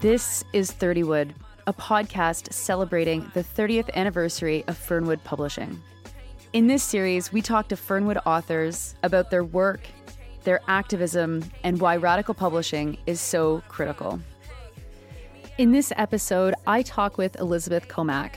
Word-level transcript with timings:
This 0.00 0.44
is 0.52 0.70
30 0.70 1.02
Wood, 1.02 1.34
a 1.66 1.72
podcast 1.72 2.52
celebrating 2.52 3.28
the 3.34 3.42
30th 3.42 3.92
anniversary 3.94 4.62
of 4.68 4.76
Fernwood 4.76 5.24
Publishing. 5.24 5.82
In 6.52 6.68
this 6.68 6.84
series, 6.84 7.32
we 7.32 7.42
talk 7.42 7.66
to 7.68 7.76
Fernwood 7.76 8.18
authors 8.24 8.94
about 9.02 9.30
their 9.30 9.42
work, 9.42 9.80
their 10.44 10.60
activism, 10.68 11.44
and 11.64 11.80
why 11.80 11.96
radical 11.96 12.34
publishing 12.34 12.96
is 13.06 13.20
so 13.20 13.60
critical. 13.66 14.20
In 15.58 15.72
this 15.72 15.92
episode, 15.96 16.54
I 16.66 16.82
talk 16.82 17.18
with 17.18 17.38
Elizabeth 17.40 17.88
Comack, 17.88 18.34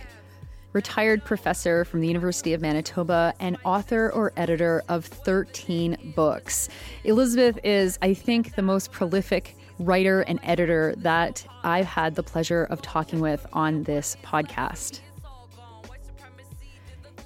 retired 0.74 1.24
professor 1.24 1.86
from 1.86 2.02
the 2.02 2.08
University 2.08 2.54
of 2.54 2.62
Manitoba 2.62 3.34
and 3.40 3.58
author 3.64 4.12
or 4.12 4.34
editor 4.38 4.84
of 4.90 5.06
13 5.06 6.14
books. 6.16 6.70
Elizabeth 7.04 7.60
is, 7.64 7.98
I 8.02 8.14
think, 8.14 8.56
the 8.56 8.62
most 8.62 8.92
prolific 8.92 9.56
writer 9.80 10.22
and 10.22 10.40
editor 10.44 10.94
that 10.98 11.46
I've 11.64 11.86
had 11.86 12.16
the 12.16 12.24
pleasure 12.24 12.66
of 12.66 12.82
talking 12.82 13.20
with 13.20 13.46
on 13.54 13.84
this 13.84 14.16
podcast. 14.24 15.02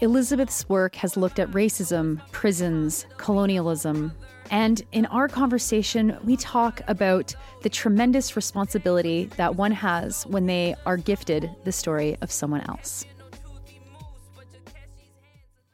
Elizabeth's 0.01 0.67
work 0.67 0.95
has 0.95 1.15
looked 1.15 1.39
at 1.39 1.49
racism, 1.51 2.21
prisons, 2.31 3.05
colonialism, 3.17 4.11
and 4.51 4.83
in 4.91 5.05
our 5.07 5.27
conversation, 5.27 6.17
we 6.23 6.37
talk 6.37 6.81
about 6.87 7.35
the 7.63 7.69
tremendous 7.69 8.35
responsibility 8.35 9.25
that 9.37 9.55
one 9.55 9.71
has 9.71 10.25
when 10.27 10.45
they 10.45 10.75
are 10.85 10.97
gifted 10.97 11.49
the 11.63 11.71
story 11.71 12.17
of 12.21 12.31
someone 12.31 12.61
else. 12.61 13.05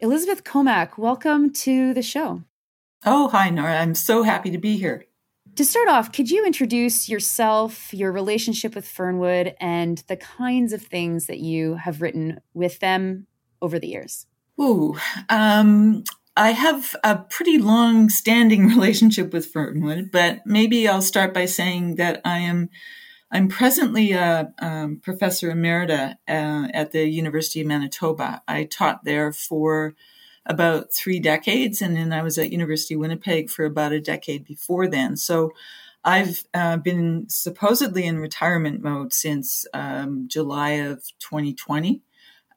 Elizabeth 0.03 0.43
Comack, 0.43 0.97
welcome 0.97 1.53
to 1.53 1.93
the 1.93 2.01
show. 2.01 2.41
Oh, 3.05 3.27
hi, 3.27 3.51
Nora. 3.51 3.79
I'm 3.79 3.93
so 3.93 4.23
happy 4.23 4.49
to 4.49 4.57
be 4.57 4.75
here. 4.75 5.05
To 5.57 5.63
start 5.63 5.89
off, 5.89 6.11
could 6.11 6.31
you 6.31 6.43
introduce 6.43 7.07
yourself, 7.07 7.93
your 7.93 8.11
relationship 8.11 8.73
with 8.73 8.87
Fernwood, 8.87 9.53
and 9.59 9.99
the 10.07 10.15
kinds 10.15 10.73
of 10.73 10.81
things 10.81 11.27
that 11.27 11.37
you 11.37 11.75
have 11.75 12.01
written 12.01 12.41
with 12.55 12.79
them 12.79 13.27
over 13.61 13.77
the 13.77 13.89
years? 13.89 14.25
Ooh, 14.59 14.97
um, 15.29 16.03
I 16.35 16.49
have 16.49 16.95
a 17.03 17.17
pretty 17.17 17.59
long 17.59 18.09
standing 18.09 18.67
relationship 18.69 19.31
with 19.31 19.45
Fernwood, 19.45 20.09
but 20.11 20.41
maybe 20.47 20.87
I'll 20.87 21.03
start 21.03 21.31
by 21.31 21.45
saying 21.45 21.97
that 21.97 22.21
I 22.25 22.39
am 22.39 22.69
I'm 23.31 23.47
presently 23.47 24.11
a 24.11 24.53
um, 24.59 24.99
professor 25.01 25.51
emerita 25.51 26.15
uh, 26.27 26.67
at 26.73 26.91
the 26.91 27.07
University 27.07 27.61
of 27.61 27.67
Manitoba. 27.67 28.41
I 28.47 28.65
taught 28.65 29.05
there 29.05 29.31
for 29.31 29.95
about 30.45 30.93
three 30.93 31.19
decades, 31.19 31.81
and 31.81 31.95
then 31.95 32.11
I 32.11 32.23
was 32.23 32.37
at 32.37 32.51
University 32.51 32.95
of 32.95 32.99
Winnipeg 32.99 33.49
for 33.49 33.63
about 33.63 33.93
a 33.93 34.01
decade 34.01 34.43
before 34.43 34.87
then. 34.87 35.15
So 35.15 35.51
I've 36.03 36.43
uh, 36.53 36.77
been 36.77 37.27
supposedly 37.29 38.05
in 38.05 38.19
retirement 38.19 38.81
mode 38.81 39.13
since 39.13 39.65
um, 39.73 40.27
July 40.27 40.71
of 40.71 41.03
2020 41.19 42.01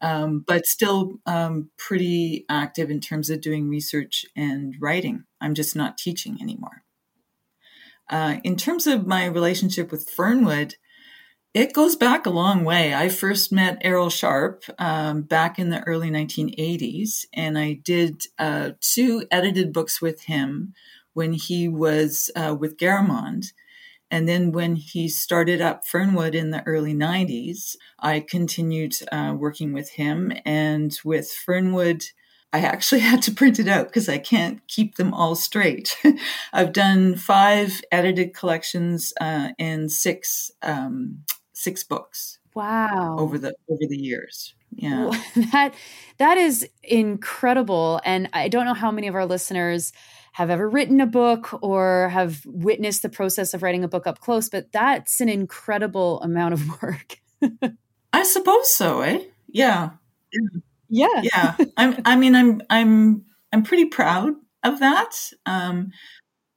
um, 0.05 0.44
but 0.47 0.66
still 0.66 1.19
um, 1.25 1.70
pretty 1.78 2.44
active 2.50 2.91
in 2.91 3.00
terms 3.00 3.31
of 3.31 3.41
doing 3.41 3.70
research 3.70 4.27
and 4.36 4.75
writing. 4.78 5.25
I'm 5.41 5.55
just 5.55 5.75
not 5.75 5.97
teaching 5.97 6.36
anymore. 6.42 6.83
Uh, 8.10 8.36
in 8.44 8.56
terms 8.56 8.86
of 8.86 9.06
my 9.06 9.24
relationship 9.27 9.91
with 9.91 10.10
Fernwood, 10.10 10.77
it 11.55 11.72
goes 11.72 11.94
back 11.94 12.27
a 12.27 12.30
long 12.30 12.64
way. 12.64 12.92
I 12.92 13.08
first 13.08 13.52
met 13.52 13.78
Errol 13.80 14.10
Sharp 14.10 14.64
um, 14.78 15.22
back 15.22 15.58
in 15.58 15.70
the 15.70 15.83
early 15.84 16.10
1980s, 16.10 17.27
and 17.32 17.56
I 17.56 17.75
did 17.75 18.22
uh, 18.38 18.70
two 18.80 19.25
edited 19.30 19.72
books 19.72 20.02
with 20.02 20.22
him 20.22 20.75
when 21.12 21.32
he 21.32 21.69
was 21.69 22.30
uh, 22.34 22.56
with 22.58 22.77
Garamond. 22.77 23.52
And 24.10 24.28
then 24.28 24.52
when 24.52 24.76
he 24.76 25.09
started 25.09 25.60
up 25.60 25.86
Fernwood 25.86 26.34
in 26.34 26.50
the 26.50 26.65
early 26.66 26.94
90s, 26.94 27.76
I 27.98 28.21
continued 28.21 28.94
uh, 29.10 29.34
working 29.38 29.72
with 29.72 29.91
him. 29.91 30.32
And 30.44 30.97
with 31.04 31.31
Fernwood, 31.32 32.04
I 32.54 32.59
actually 32.60 33.00
had 33.10 33.20
to 33.22 33.32
print 33.32 33.59
it 33.59 33.66
out 33.66 33.88
because 33.88 34.09
I 34.09 34.19
can't 34.19 34.66
keep 34.69 34.94
them 34.94 35.12
all 35.12 35.34
straight. 35.34 35.97
I've 36.53 36.72
done 36.72 37.16
five 37.16 37.82
edited 37.91 38.32
collections 38.32 39.12
uh, 39.20 39.50
and 39.59 39.91
six 39.91 40.53
um, 40.62 41.25
six 41.53 41.82
books. 41.82 42.38
Wow! 42.54 43.16
Over 43.19 43.37
the 43.37 43.54
over 43.69 43.82
the 43.88 43.98
years, 43.98 44.54
yeah. 44.70 45.10
that 45.53 45.75
that 46.19 46.38
is 46.38 46.69
incredible, 46.84 48.00
and 48.04 48.31
I 48.32 48.47
don't 48.47 48.65
know 48.65 48.75
how 48.75 48.92
many 48.92 49.09
of 49.09 49.16
our 49.16 49.26
listeners 49.26 49.92
have 50.34 50.50
ever 50.50 50.69
written 50.69 51.00
a 51.00 51.06
book 51.06 51.59
or 51.62 52.09
have 52.10 52.42
witnessed 52.47 53.03
the 53.03 53.09
process 53.09 53.54
of 53.54 53.62
writing 53.62 53.82
a 53.82 53.88
book 53.88 54.06
up 54.06 54.21
close, 54.21 54.48
but 54.48 54.71
that's 54.72 55.21
an 55.21 55.28
incredible 55.28 56.21
amount 56.22 56.54
of 56.54 56.82
work. 56.82 57.19
I 58.12 58.22
suppose 58.25 58.72
so, 58.75 59.00
eh? 59.00 59.21
Yeah. 59.48 59.91
Yeah. 60.32 60.60
Yeah. 60.94 61.22
Yeah. 61.22 61.56
I'm 61.77 62.00
I 62.05 62.16
mean 62.16 62.34
I'm 62.34 62.62
I'm 62.71 63.25
I'm 63.53 63.62
pretty 63.62 63.87
proud 63.87 64.34
of 64.62 64.78
that. 64.81 65.16
Um 65.44 65.91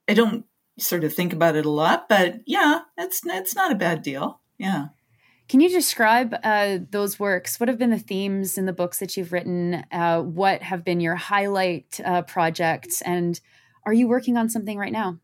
I 0.08 0.14
don't 0.14 0.44
sort 0.78 1.04
of 1.04 1.12
think 1.12 1.32
about 1.32 1.56
it 1.56 1.66
a 1.66 1.70
lot, 1.70 2.08
but 2.08 2.40
yeah, 2.46 2.80
it's 2.96 3.20
it's 3.24 3.54
not 3.54 3.72
a 3.72 3.76
bad 3.76 4.02
deal. 4.02 4.40
Yeah. 4.58 4.86
Can 5.48 5.60
you 5.60 5.70
describe 5.70 6.34
uh, 6.44 6.78
those 6.90 7.18
works? 7.18 7.58
What 7.58 7.70
have 7.70 7.78
been 7.78 7.90
the 7.90 7.98
themes 7.98 8.58
in 8.58 8.66
the 8.66 8.72
books 8.72 8.98
that 8.98 9.16
you've 9.16 9.32
written? 9.32 9.82
Uh, 9.90 10.20
what 10.20 10.62
have 10.62 10.84
been 10.84 11.00
your 11.00 11.14
highlight 11.14 11.98
uh, 12.04 12.20
projects? 12.22 13.00
And 13.00 13.40
are 13.86 13.94
you 13.94 14.06
working 14.08 14.36
on 14.36 14.50
something 14.50 14.76
right 14.76 14.92
now? 14.92 15.18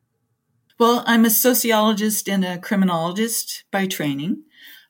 Well, 0.79 1.05
I'm 1.07 1.27
a 1.27 1.31
sociologist 1.31 2.27
and 2.27 2.43
a 2.43 2.59
criminologist 2.59 3.65
by 3.71 3.87
training. 3.87 4.45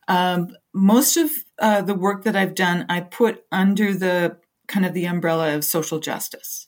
Um, 0.07 0.51
most 0.73 1.17
of 1.17 1.31
uh, 1.59 1.83
the 1.83 1.95
work 1.95 2.25
that 2.25 2.37
I've 2.37 2.55
done, 2.55 2.87
I 2.89 3.01
put 3.01 3.45
under 3.53 3.95
the 3.95 4.39
kind 4.67 4.87
of 4.87 4.95
the 4.95 5.07
umbrella 5.07 5.55
of 5.55 5.65
social 5.65 5.99
justice. 5.99 6.67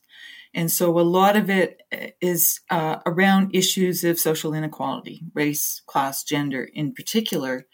And 0.55 0.73
so 0.73 0.99
a 0.99 1.03
lot 1.03 1.37
of 1.37 1.51
it 1.51 1.83
is 2.21 2.61
uh, 2.71 2.75
uh, 2.75 3.01
around 3.05 3.55
issues 3.55 4.05
of 4.05 4.19
social 4.19 4.55
inequality, 4.55 5.23
race, 5.35 5.83
class, 5.87 6.25
gender 6.25 6.69
in 6.73 6.95
particular, 6.95 7.67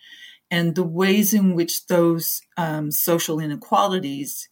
and 0.50 0.74
the 0.74 0.82
ways 0.82 1.32
in 1.32 1.54
which 1.54 1.86
those 1.86 2.40
um, 2.56 2.90
social 2.90 3.38
inequalities 3.38 4.48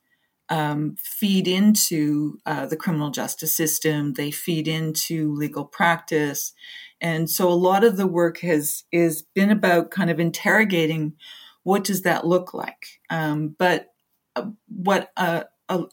um, 0.48 0.96
feed 0.98 1.48
into 1.48 2.38
uh, 2.46 2.66
the 2.66 2.76
criminal 2.76 3.10
justice 3.10 3.56
system. 3.56 4.14
They 4.14 4.30
feed 4.30 4.68
into 4.68 5.34
legal 5.34 5.64
practice, 5.64 6.52
and 7.00 7.28
so 7.28 7.48
a 7.48 7.54
lot 7.54 7.84
of 7.84 7.96
the 7.96 8.06
work 8.06 8.38
has 8.38 8.84
is 8.92 9.22
been 9.34 9.50
about 9.50 9.90
kind 9.90 10.10
of 10.10 10.20
interrogating 10.20 11.14
what 11.62 11.84
does 11.84 12.02
that 12.02 12.26
look 12.26 12.54
like. 12.54 13.00
Um, 13.10 13.54
but 13.58 13.88
uh, 14.36 14.50
what 14.68 15.10
uh, 15.16 15.44
a, 15.68 15.84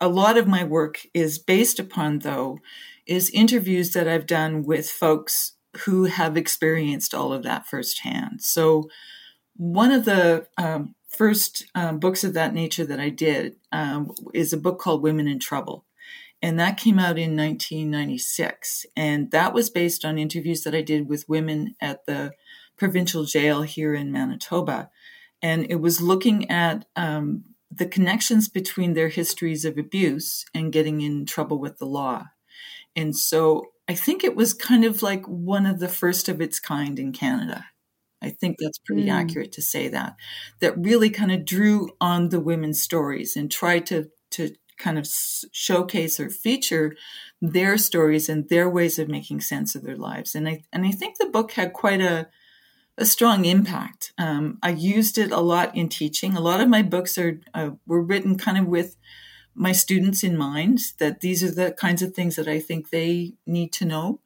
a 0.00 0.08
lot 0.08 0.38
of 0.38 0.46
my 0.46 0.64
work 0.64 1.00
is 1.14 1.38
based 1.38 1.78
upon, 1.78 2.20
though, 2.20 2.58
is 3.06 3.30
interviews 3.30 3.92
that 3.92 4.08
I've 4.08 4.26
done 4.26 4.64
with 4.64 4.90
folks 4.90 5.54
who 5.84 6.04
have 6.04 6.36
experienced 6.36 7.14
all 7.14 7.32
of 7.32 7.42
that 7.42 7.66
firsthand. 7.66 8.42
So 8.42 8.88
one 9.56 9.92
of 9.92 10.04
the 10.04 10.46
um, 10.56 10.94
first 11.08 11.64
um, 11.74 11.98
books 11.98 12.24
of 12.24 12.34
that 12.34 12.54
nature 12.54 12.84
that 12.84 13.00
I 13.00 13.10
did 13.10 13.56
um, 13.72 14.10
is 14.34 14.52
a 14.52 14.58
book 14.58 14.78
called 14.78 15.02
Women 15.02 15.28
in 15.28 15.38
Trouble. 15.38 15.84
And 16.42 16.58
that 16.60 16.76
came 16.76 16.98
out 16.98 17.18
in 17.18 17.36
1996. 17.36 18.86
And 18.94 19.30
that 19.30 19.54
was 19.54 19.70
based 19.70 20.04
on 20.04 20.18
interviews 20.18 20.62
that 20.62 20.74
I 20.74 20.82
did 20.82 21.08
with 21.08 21.28
women 21.28 21.74
at 21.80 22.04
the 22.06 22.32
provincial 22.76 23.24
jail 23.24 23.62
here 23.62 23.94
in 23.94 24.12
Manitoba. 24.12 24.90
And 25.42 25.66
it 25.70 25.76
was 25.80 26.00
looking 26.00 26.50
at 26.50 26.86
um, 26.96 27.44
the 27.70 27.86
connections 27.86 28.48
between 28.48 28.94
their 28.94 29.08
histories 29.08 29.64
of 29.64 29.78
abuse 29.78 30.44
and 30.54 30.72
getting 30.72 31.00
in 31.00 31.26
trouble 31.26 31.58
with 31.58 31.78
the 31.78 31.86
law. 31.86 32.26
And 32.94 33.16
so 33.16 33.66
I 33.88 33.94
think 33.94 34.24
it 34.24 34.34
was 34.34 34.54
kind 34.54 34.84
of 34.84 35.02
like 35.02 35.24
one 35.26 35.66
of 35.66 35.78
the 35.78 35.88
first 35.88 36.28
of 36.28 36.40
its 36.40 36.58
kind 36.58 36.98
in 36.98 37.12
Canada. 37.12 37.66
I 38.22 38.30
think 38.30 38.56
that's 38.58 38.78
pretty 38.78 39.06
mm. 39.06 39.12
accurate 39.12 39.52
to 39.52 39.62
say 39.62 39.88
that. 39.88 40.16
That 40.60 40.78
really 40.78 41.10
kind 41.10 41.30
of 41.30 41.44
drew 41.44 41.90
on 42.00 42.30
the 42.30 42.40
women's 42.40 42.82
stories 42.82 43.36
and 43.36 43.50
tried 43.50 43.86
to 43.86 44.10
to 44.32 44.54
kind 44.78 44.98
of 44.98 45.06
showcase 45.52 46.20
or 46.20 46.28
feature 46.28 46.94
their 47.40 47.78
stories 47.78 48.28
and 48.28 48.48
their 48.48 48.68
ways 48.68 48.98
of 48.98 49.08
making 49.08 49.40
sense 49.40 49.74
of 49.74 49.82
their 49.82 49.96
lives. 49.96 50.34
And 50.34 50.48
I 50.48 50.64
and 50.72 50.84
I 50.84 50.90
think 50.90 51.18
the 51.18 51.26
book 51.26 51.52
had 51.52 51.72
quite 51.72 52.00
a 52.00 52.28
a 52.98 53.04
strong 53.04 53.44
impact. 53.44 54.12
Um, 54.18 54.58
I 54.62 54.70
used 54.70 55.18
it 55.18 55.30
a 55.30 55.40
lot 55.40 55.76
in 55.76 55.88
teaching. 55.88 56.36
A 56.36 56.40
lot 56.40 56.60
of 56.60 56.68
my 56.68 56.82
books 56.82 57.18
are 57.18 57.40
uh, 57.54 57.70
were 57.86 58.02
written 58.02 58.38
kind 58.38 58.58
of 58.58 58.66
with 58.66 58.96
my 59.54 59.72
students 59.72 60.22
in 60.22 60.36
mind. 60.36 60.80
That 60.98 61.20
these 61.20 61.42
are 61.42 61.50
the 61.50 61.72
kinds 61.72 62.02
of 62.02 62.14
things 62.14 62.36
that 62.36 62.48
I 62.48 62.60
think 62.60 62.90
they 62.90 63.34
need 63.46 63.72
to 63.74 63.84
know. 63.84 64.20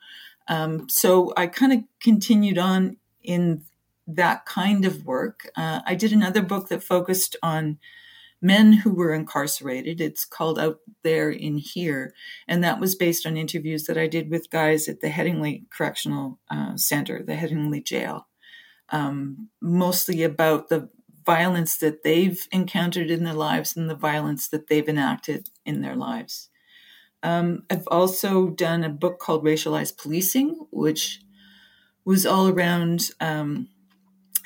Um, 0.49 0.89
so 0.89 1.33
I 1.37 1.47
kind 1.47 1.73
of 1.73 1.81
continued 2.01 2.59
on 2.59 2.97
in 3.23 3.65
that 4.07 4.45
kind 4.47 4.85
of 4.85 5.05
work. 5.05 5.49
Uh, 5.57 5.81
I 5.87 5.95
did 5.95 6.13
another 6.13 6.43
book 6.43 6.69
that 6.69 6.83
focused 6.83 7.37
on 7.43 7.79
men 8.43 8.73
who 8.73 8.93
were 8.93 9.13
incarcerated. 9.13 10.01
It's 10.01 10.25
called 10.25 10.59
Out 10.59 10.79
There 11.03 11.31
in 11.31 11.59
Here. 11.59 12.15
And 12.49 12.65
that 12.65 12.81
was 12.81 12.95
based 12.95 13.27
on 13.27 13.37
interviews 13.37 13.85
that 13.85 13.99
I 13.99 14.07
did 14.07 14.31
with 14.31 14.51
guys 14.51 14.89
at 14.89 15.01
the 15.01 15.09
Headingley 15.09 15.65
Correctional 15.71 16.39
uh, 16.51 16.77
Center, 16.77 17.23
the 17.23 17.35
Headingley 17.35 17.85
Jail, 17.85 18.27
um, 18.91 19.49
mostly 19.61 20.23
about 20.23 20.69
the 20.69 20.89
violence 21.25 21.77
that 21.79 22.03
they've 22.03 22.47
encountered 22.51 23.11
in 23.11 23.25
their 23.25 23.35
lives 23.35 23.77
and 23.77 23.89
the 23.89 23.95
violence 23.95 24.49
that 24.49 24.69
they've 24.69 24.89
enacted 24.89 25.49
in 25.65 25.83
their 25.83 25.97
lives. 25.97 26.49
Um, 27.23 27.65
I've 27.71 27.87
also 27.89 28.49
done 28.49 28.83
a 28.83 28.89
book 28.89 29.19
called 29.19 29.45
Racialized 29.45 29.99
Policing, 29.99 30.67
which 30.71 31.21
was 32.05 32.25
all 32.25 32.49
around 32.49 33.11
um, 33.21 33.69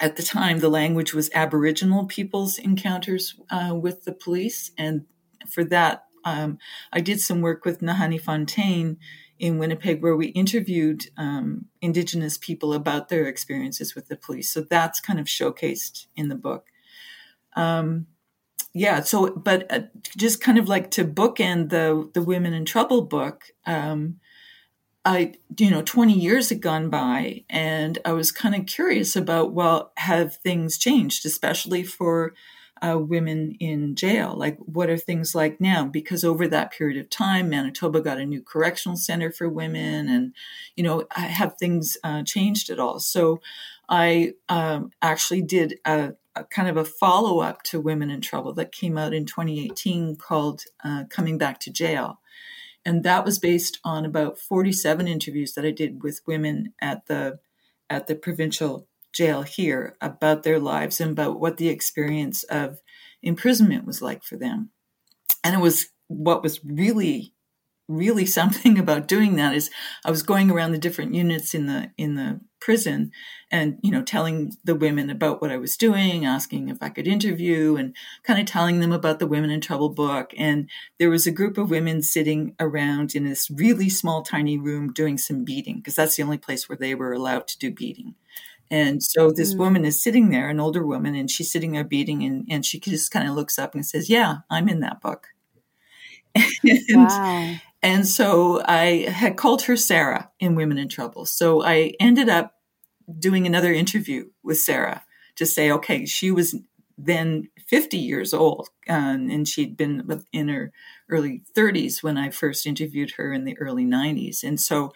at 0.01 0.17
the 0.17 0.23
time, 0.23 0.59
the 0.59 0.69
language 0.69 1.15
was 1.15 1.31
Aboriginal 1.35 2.07
people's 2.07 2.59
encounters 2.59 3.37
uh, 3.51 3.75
with 3.75 4.05
the 4.05 4.13
police. 4.13 4.71
And 4.77 5.07
for 5.49 5.65
that, 5.65 6.05
um, 6.25 6.59
I 6.93 7.01
did 7.01 7.21
some 7.21 7.41
work 7.41 7.65
with 7.65 7.81
Nahanni 7.81 8.21
Fontaine 8.21 8.97
in 9.39 9.59
Winnipeg 9.59 10.03
where 10.03 10.17
we 10.17 10.29
interviewed 10.29 11.07
um, 11.17 11.67
Indigenous 11.81 12.39
people 12.39 12.73
about 12.73 13.09
their 13.09 13.27
experiences 13.27 13.95
with 13.95 14.09
the 14.09 14.17
police. 14.17 14.51
So 14.51 14.63
that's 14.63 15.01
kind 15.01 15.19
of 15.19 15.27
showcased 15.27 16.07
in 16.17 16.29
the 16.29 16.35
book. 16.35 16.67
Um, 17.57 18.07
yeah, 18.73 19.01
so, 19.01 19.31
but 19.31 19.71
uh, 19.73 19.83
just 20.17 20.41
kind 20.41 20.59
of 20.59 20.69
like 20.69 20.91
to 20.93 21.05
bookend 21.05 21.71
the, 21.71 22.11
the 22.13 22.23
Women 22.23 22.53
in 22.53 22.65
Trouble 22.65 23.03
book, 23.03 23.45
um, 23.67 24.19
I, 25.05 25.35
you 25.59 25.71
know, 25.71 25.83
20 25.83 26.13
years 26.13 26.49
had 26.49 26.61
gone 26.61 26.89
by 26.89 27.45
and 27.51 27.99
I 28.05 28.13
was 28.13 28.33
kind 28.33 28.55
of 28.55 28.67
curious 28.67 29.15
about, 29.15 29.53
well, 29.53 29.93
have 29.99 30.37
things 30.37 30.79
changed, 30.79 31.27
especially 31.27 31.83
for 31.83 32.35
uh, 32.85 32.99
women 32.99 33.57
in 33.61 33.95
jail? 33.95 34.35
Like, 34.37 34.59
what 34.59 34.91
are 34.91 34.97
things 34.97 35.35
like 35.35 35.61
now? 35.61 35.85
Because 35.85 36.25
over 36.25 36.47
that 36.49 36.73
period 36.73 36.99
of 36.99 37.09
time, 37.09 37.49
Manitoba 37.49 38.01
got 38.01 38.19
a 38.19 38.27
new 38.27 38.43
correctional 38.43 38.97
center 38.97 39.31
for 39.31 39.49
women 39.49 40.09
and, 40.09 40.35
you 40.77 40.85
know, 40.85 41.05
have 41.11 41.57
things 41.57 41.97
uh, 42.05 42.23
changed 42.25 42.71
at 42.71 42.79
all? 42.79 43.01
So 43.01 43.41
I 43.89 44.35
um, 44.49 44.91
actually 45.01 45.43
did 45.43 45.79
a, 45.85 46.15
a, 46.35 46.45
kind 46.45 46.69
of 46.69 46.77
a 46.77 46.85
follow 46.85 47.41
up 47.41 47.63
to 47.65 47.81
Women 47.81 48.11
in 48.11 48.21
Trouble 48.21 48.53
that 48.55 48.73
came 48.73 48.99
out 48.99 49.15
in 49.15 49.25
2018 49.25 50.17
called 50.17 50.65
uh, 50.85 51.05
Coming 51.09 51.39
Back 51.39 51.61
to 51.61 51.71
Jail 51.71 52.19
and 52.85 53.03
that 53.03 53.25
was 53.25 53.39
based 53.39 53.79
on 53.83 54.05
about 54.05 54.39
47 54.39 55.09
interviews 55.09 55.55
that 55.55 55.65
I 55.65 55.71
did 55.71 56.03
with 56.03 56.21
women 56.27 56.75
at 56.81 57.07
the 57.07 57.39
at 57.89 58.07
the 58.07 58.15
provincial 58.15 58.87
jail 59.15 59.43
here 59.43 59.97
about 60.01 60.43
their 60.43 60.59
lives 60.59 61.01
and 61.01 61.13
about 61.13 61.41
what 61.41 61.57
the 61.57 61.69
experience 61.69 62.43
of 62.45 62.81
imprisonment 63.23 63.87
was 63.87 64.03
like 64.03 64.23
for 64.23 64.37
them. 64.37 64.71
And 65.43 65.55
it 65.55 65.61
was 65.61 65.89
what 66.09 66.43
was 66.43 66.65
really 66.65 67.35
really 67.89 68.27
something 68.41 68.79
about 68.79 69.09
doing 69.09 69.37
that 69.37 69.55
is 69.55 69.71
I 70.05 70.11
was 70.11 70.23
going 70.23 70.51
around 70.51 70.73
the 70.73 70.79
different 70.79 71.15
units 71.15 71.55
in 71.55 71.67
the 71.67 71.91
in 71.97 72.15
the 72.15 72.41
prison 72.61 73.11
and 73.51 73.79
you 73.83 73.91
know 73.91 74.03
telling 74.03 74.53
the 74.65 74.75
women 74.75 75.11
about 75.11 75.43
what 75.43 75.51
I 75.51 75.59
was 75.59 75.77
doing, 75.77 76.25
asking 76.25 76.69
if 76.69 76.79
I 76.81 76.89
could 76.89 77.07
interview 77.07 77.77
and 77.77 77.95
kind 78.23 78.41
of 78.41 78.47
telling 78.47 78.81
them 78.81 78.93
about 78.93 79.19
the 79.19 79.27
Women 79.27 79.51
in 79.51 79.61
Trouble 79.61 79.91
book 79.91 80.33
and 80.37 80.69
there 80.99 81.11
was 81.11 81.27
a 81.27 81.33
group 81.33 81.59
of 81.59 81.71
women 81.71 82.03
sitting 82.03 82.55
around 82.59 83.15
in 83.15 83.25
this 83.25 83.51
really 83.51 83.89
small 83.89 84.23
tiny 84.23 84.57
room 84.57 84.93
doing 84.93 85.19
some 85.19 85.45
beading 85.45 85.77
because 85.77 85.95
that's 85.95 86.17
the 86.17 86.23
only 86.23 86.39
place 86.39 86.69
where 86.69 86.79
they 86.79 86.95
were 86.95 87.13
allowed 87.13 87.47
to 87.49 87.59
do 87.59 87.71
beading. 87.71 88.15
And 88.71 89.03
so 89.03 89.31
this 89.31 89.55
mm. 89.55 89.59
woman 89.59 89.85
is 89.85 90.03
sitting 90.03 90.31
there, 90.31 90.49
an 90.49 90.61
older 90.61 90.87
woman, 90.87 91.15
and 91.15 91.31
she's 91.31 91.53
sitting 91.53 91.73
there 91.73 91.85
beading, 91.85 92.23
and, 92.25 92.47
and 92.49 92.65
she 92.65 92.81
just 92.81 93.11
kind 93.11 93.29
of 93.29 93.35
looks 93.35 93.59
up 93.59 93.75
and 93.75 93.85
says, 93.85 94.09
Yeah, 94.09 94.39
I'm 94.51 94.69
in 94.69 94.81
that 94.81 95.01
book. 95.01 95.29
and, 96.35 96.81
wow. 96.91 97.57
And 97.85 98.09
so 98.09 98.63
I 98.65 99.07
had 99.11 99.37
called 99.37 99.63
her 99.63 99.77
Sarah 99.77 100.31
in 100.41 100.55
Women 100.55 100.79
in 100.79 100.89
Trouble. 100.89 101.27
So 101.27 101.63
I 101.63 101.93
ended 102.01 102.31
up 102.31 102.55
doing 103.19 103.47
another 103.47 103.75
interview 103.75 104.31
with 104.43 104.59
Sarah 104.59 105.05
to 105.37 105.45
say, 105.45 105.71
okay, 105.71 106.07
she 106.07 106.31
was 106.31 106.57
then 106.97 107.51
50 107.67 107.99
years 107.99 108.33
old 108.33 108.71
um, 108.89 109.29
and 109.31 109.47
she'd 109.47 109.77
been 109.77 110.23
in 110.33 110.49
her 110.49 110.73
early 111.11 111.43
30s 111.55 112.03
when 112.03 112.17
I 112.17 112.31
first 112.31 112.67
interviewed 112.67 113.13
her 113.13 113.33
in 113.33 113.45
the 113.45 113.59
early 113.59 113.85
90s. 113.85 114.43
And 114.43 114.59
so 114.59 114.95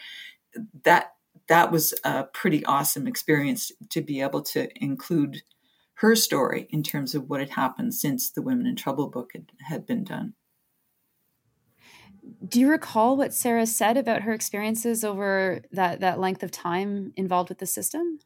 that 0.85 1.13
that 1.49 1.73
was 1.73 1.95
a 2.05 2.25
pretty 2.25 2.65
awesome 2.65 3.07
experience 3.07 3.73
to 3.91 4.01
be 4.01 4.21
able 4.21 4.43
to 4.43 4.69
include 4.83 5.43
her 5.95 6.15
story 6.15 6.69
in 6.71 6.83
terms 6.83 7.15
of 7.15 7.29
what 7.29 7.41
had 7.41 7.51
happened 7.51 7.95
since 7.95 8.31
the 8.31 8.43
Women 8.43 8.67
in 8.67 8.77
Trouble 8.77 9.09
book 9.09 9.33
had, 9.35 9.51
had 9.67 9.87
been 9.87 10.05
done 10.05 10.35
do 12.47 12.61
you 12.61 12.69
recall 12.69 13.17
what 13.17 13.35
Sarah 13.35 13.67
said 13.67 13.97
about 13.97 14.23
her 14.23 14.33
experiences 14.33 15.05
over 15.05 15.63
that 15.73 16.01
that 16.01 16.19
length 16.19 16.43
of 16.43 16.51
time 16.51 17.13
involved 17.17 17.49
with 17.49 17.59
the 17.59 17.67
system? 17.67 18.21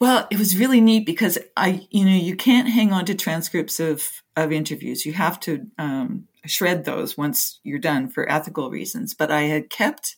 Well, 0.00 0.28
it 0.30 0.38
was 0.38 0.56
really 0.56 0.80
neat 0.80 1.06
because 1.06 1.38
I, 1.56 1.86
you 1.90 2.04
know, 2.04 2.14
you 2.14 2.36
can't 2.36 2.68
hang 2.68 2.92
on 2.92 3.04
to 3.06 3.14
transcripts 3.14 3.80
of 3.80 4.22
of 4.36 4.52
interviews. 4.52 5.04
You 5.04 5.12
have 5.14 5.40
to 5.40 5.66
um, 5.78 6.28
shred 6.46 6.84
those 6.84 7.16
once 7.16 7.60
you're 7.64 7.78
done 7.78 8.08
for 8.08 8.30
ethical 8.30 8.70
reasons. 8.70 9.14
But 9.14 9.30
I 9.30 9.42
had 9.42 9.70
kept 9.70 10.16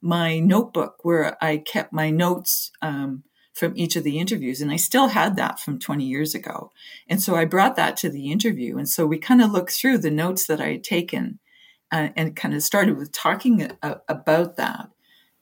my 0.00 0.38
notebook 0.38 0.96
where 1.02 1.42
I 1.42 1.58
kept 1.58 1.92
my 1.92 2.10
notes 2.10 2.70
um, 2.82 3.24
from 3.54 3.72
each 3.76 3.96
of 3.96 4.04
the 4.04 4.18
interviews, 4.18 4.60
and 4.60 4.70
I 4.70 4.76
still 4.76 5.08
had 5.08 5.36
that 5.36 5.58
from 5.58 5.78
20 5.78 6.04
years 6.04 6.34
ago. 6.34 6.70
And 7.08 7.20
so 7.20 7.34
I 7.34 7.44
brought 7.44 7.76
that 7.76 7.96
to 7.98 8.10
the 8.10 8.30
interview, 8.30 8.78
and 8.78 8.88
so 8.88 9.06
we 9.06 9.18
kind 9.18 9.42
of 9.42 9.50
looked 9.50 9.72
through 9.72 9.98
the 9.98 10.10
notes 10.10 10.46
that 10.46 10.60
I 10.60 10.72
had 10.72 10.84
taken 10.84 11.38
uh, 11.90 12.08
and 12.16 12.36
kind 12.36 12.54
of 12.54 12.62
started 12.62 12.96
with 12.96 13.12
talking 13.12 13.70
a, 13.82 13.96
about 14.08 14.56
that. 14.56 14.90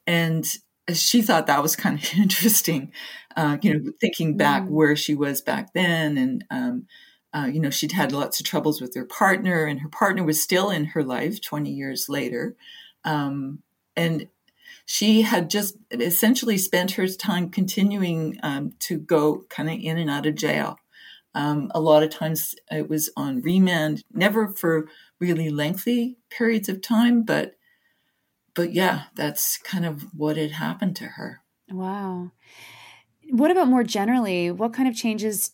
And 0.06 0.46
she 0.92 1.22
thought 1.22 1.46
that 1.46 1.62
was 1.62 1.76
kind 1.76 1.98
of 1.98 2.14
interesting, 2.18 2.92
uh, 3.36 3.58
you 3.62 3.74
know, 3.74 3.92
thinking 4.00 4.36
back 4.36 4.62
mm. 4.62 4.70
where 4.70 4.96
she 4.96 5.14
was 5.14 5.40
back 5.40 5.72
then. 5.74 6.16
And, 6.16 6.44
um, 6.50 6.86
uh, 7.34 7.46
you 7.46 7.60
know, 7.60 7.70
she'd 7.70 7.92
had 7.92 8.12
lots 8.12 8.40
of 8.40 8.46
troubles 8.46 8.80
with 8.80 8.94
her 8.94 9.04
partner, 9.04 9.66
and 9.66 9.80
her 9.80 9.88
partner 9.88 10.24
was 10.24 10.42
still 10.42 10.70
in 10.70 10.86
her 10.86 11.02
life 11.02 11.42
20 11.42 11.70
years 11.70 12.08
later. 12.08 12.56
Um, 13.04 13.62
and 13.94 14.28
she 14.86 15.22
had 15.22 15.50
just 15.50 15.76
essentially 15.90 16.56
spent 16.56 16.92
her 16.92 17.08
time 17.08 17.50
continuing 17.50 18.38
um, 18.42 18.72
to 18.78 18.98
go 18.98 19.44
kind 19.50 19.68
of 19.68 19.78
in 19.78 19.98
and 19.98 20.08
out 20.08 20.26
of 20.26 20.36
jail. 20.36 20.78
Um, 21.34 21.70
a 21.74 21.80
lot 21.80 22.04
of 22.04 22.10
times 22.10 22.54
it 22.70 22.88
was 22.88 23.10
on 23.16 23.42
remand, 23.42 24.02
never 24.12 24.48
for 24.48 24.88
really 25.20 25.50
lengthy 25.50 26.16
periods 26.30 26.68
of 26.68 26.80
time, 26.80 27.24
but 27.24 27.56
but 28.54 28.72
yeah, 28.72 29.02
that's 29.14 29.58
kind 29.58 29.84
of 29.84 30.14
what 30.14 30.38
had 30.38 30.52
happened 30.52 30.96
to 30.96 31.04
her. 31.04 31.42
Wow. 31.70 32.30
What 33.28 33.50
about 33.50 33.68
more 33.68 33.84
generally? 33.84 34.50
What 34.50 34.72
kind 34.72 34.88
of 34.88 34.96
changes 34.96 35.50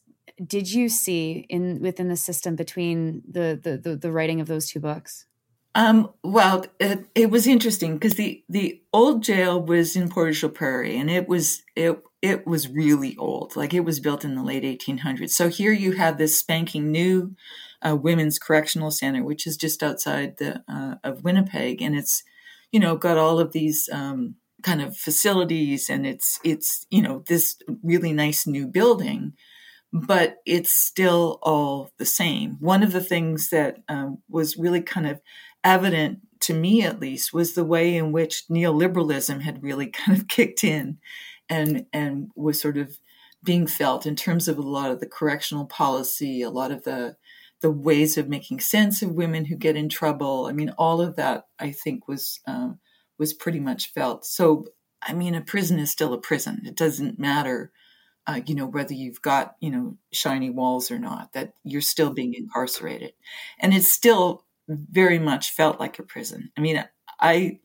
did 0.47 0.71
you 0.71 0.89
see 0.89 1.47
in 1.49 1.81
within 1.81 2.09
the 2.09 2.17
system 2.17 2.55
between 2.55 3.23
the 3.29 3.59
the 3.61 3.79
the, 3.79 3.97
the 3.97 4.13
writing 4.13 4.41
of 4.41 4.47
those 4.47 4.69
two 4.71 4.79
books? 4.79 5.27
Um, 5.75 6.11
well, 6.23 6.67
it, 6.79 7.07
it 7.15 7.31
was 7.31 7.47
interesting 7.47 7.95
because 7.95 8.15
the 8.15 8.45
the 8.49 8.83
old 8.93 9.23
jail 9.23 9.61
was 9.61 9.97
in 9.97 10.09
Portage 10.11 10.43
la 10.43 10.51
Prairie, 10.51 10.99
and 10.99 11.11
it 11.11 11.29
was 11.29 11.63
it 11.75 11.99
it 12.21 12.47
was 12.47 12.69
really 12.69 13.17
old. 13.17 13.57
Like 13.57 13.73
it 13.73 13.81
was 13.85 13.99
built 13.99 14.25
in 14.25 14.35
the 14.35 14.43
late 14.43 14.65
1800s. 14.65 15.31
So 15.31 15.49
here 15.49 15.73
you 15.73 15.93
have 15.93 16.19
this 16.19 16.39
spanking 16.39 16.93
new 16.93 17.35
uh, 17.81 17.97
women's 17.97 18.39
correctional 18.39 18.91
center, 18.91 19.25
which 19.25 19.47
is 19.47 19.57
just 19.57 19.83
outside 19.83 20.37
the 20.39 20.63
uh, 20.69 20.97
of 21.03 21.25
Winnipeg, 21.25 21.81
and 21.81 21.97
it's 21.97 22.23
you 22.71 22.79
know 22.79 22.97
got 22.97 23.17
all 23.17 23.39
of 23.41 23.53
these 23.53 23.89
um, 23.91 24.35
kind 24.63 24.83
of 24.83 24.97
facilities, 24.97 25.89
and 25.89 26.07
it's 26.07 26.39
it's 26.45 26.87
you 26.91 27.01
know 27.01 27.25
this 27.29 27.57
really 27.83 28.13
nice 28.13 28.47
new 28.47 28.67
building, 28.67 29.33
but 29.91 30.37
it's 30.47 30.71
still 30.77 31.39
all 31.43 31.91
the 31.99 32.05
same. 32.07 32.57
One 32.61 32.83
of 32.83 32.93
the 32.93 33.01
things 33.03 33.49
that 33.51 33.79
um, 33.89 34.19
was 34.29 34.57
really 34.57 34.83
kind 34.83 35.07
of 35.07 35.21
evident 35.65 36.21
to 36.41 36.55
me, 36.55 36.83
at 36.83 37.01
least, 37.01 37.33
was 37.33 37.55
the 37.55 37.65
way 37.65 37.97
in 37.97 38.13
which 38.13 38.45
neoliberalism 38.49 39.43
had 39.43 39.63
really 39.63 39.87
kind 39.91 40.19
of 40.19 40.29
kicked 40.29 40.65
in, 40.65 40.99
and 41.49 41.87
and 41.93 42.31
was 42.35 42.61
sort 42.61 42.77
of 42.77 42.99
being 43.45 43.67
felt 43.67 44.07
in 44.07 44.15
terms 44.15 44.47
of 44.49 44.59
a 44.59 44.63
lot 44.63 44.91
of 44.91 45.01
the 45.01 45.07
correctional 45.07 45.67
policy, 45.67 46.43
a 46.43 46.51
lot 46.51 46.71
of 46.71 46.85
the 46.85 47.17
the 47.61 47.71
ways 47.71 48.19
of 48.19 48.29
making 48.29 48.59
sense 48.59 49.03
of 49.03 49.13
women 49.15 49.45
who 49.45 49.57
get 49.57 49.77
in 49.77 49.89
trouble. 49.89 50.47
I 50.47 50.53
mean, 50.53 50.71
all 50.77 51.01
of 51.01 51.17
that 51.17 51.47
I 51.59 51.71
think 51.71 52.09
was 52.09 52.41
um, 52.47 52.79
was 53.19 53.33
pretty 53.33 53.61
much 53.61 53.93
felt. 53.93 54.27
So, 54.27 54.67
I 55.01 55.15
mean, 55.15 55.35
a 55.35 55.41
prison 55.41 55.79
is 55.79 55.91
still 55.91 56.13
a 56.13 56.19
prison. 56.19 56.63
It 56.65 56.77
doesn't 56.77 57.21
matter, 57.21 57.71
uh, 58.27 58.41
you 58.45 58.57
know, 58.57 58.67
whether 58.67 58.95
you've 58.95 59.23
got 59.23 59.57
you 59.61 59.71
know 59.71 59.97
shiny 60.13 60.51
walls 60.51 60.91
or 60.91 60.99
not. 60.99 61.33
That 61.33 61.55
you're 61.65 61.81
still 61.81 62.13
being 62.13 62.35
incarcerated, 62.35 63.13
and 63.61 63.73
it's 63.73 63.89
still 63.89 64.45
very 64.91 65.19
much 65.19 65.53
felt 65.53 65.81
like 65.81 65.99
a 65.99 66.03
prison. 66.03 66.51
I 66.57 66.61
mean, 66.61 66.85
I. 67.21 67.61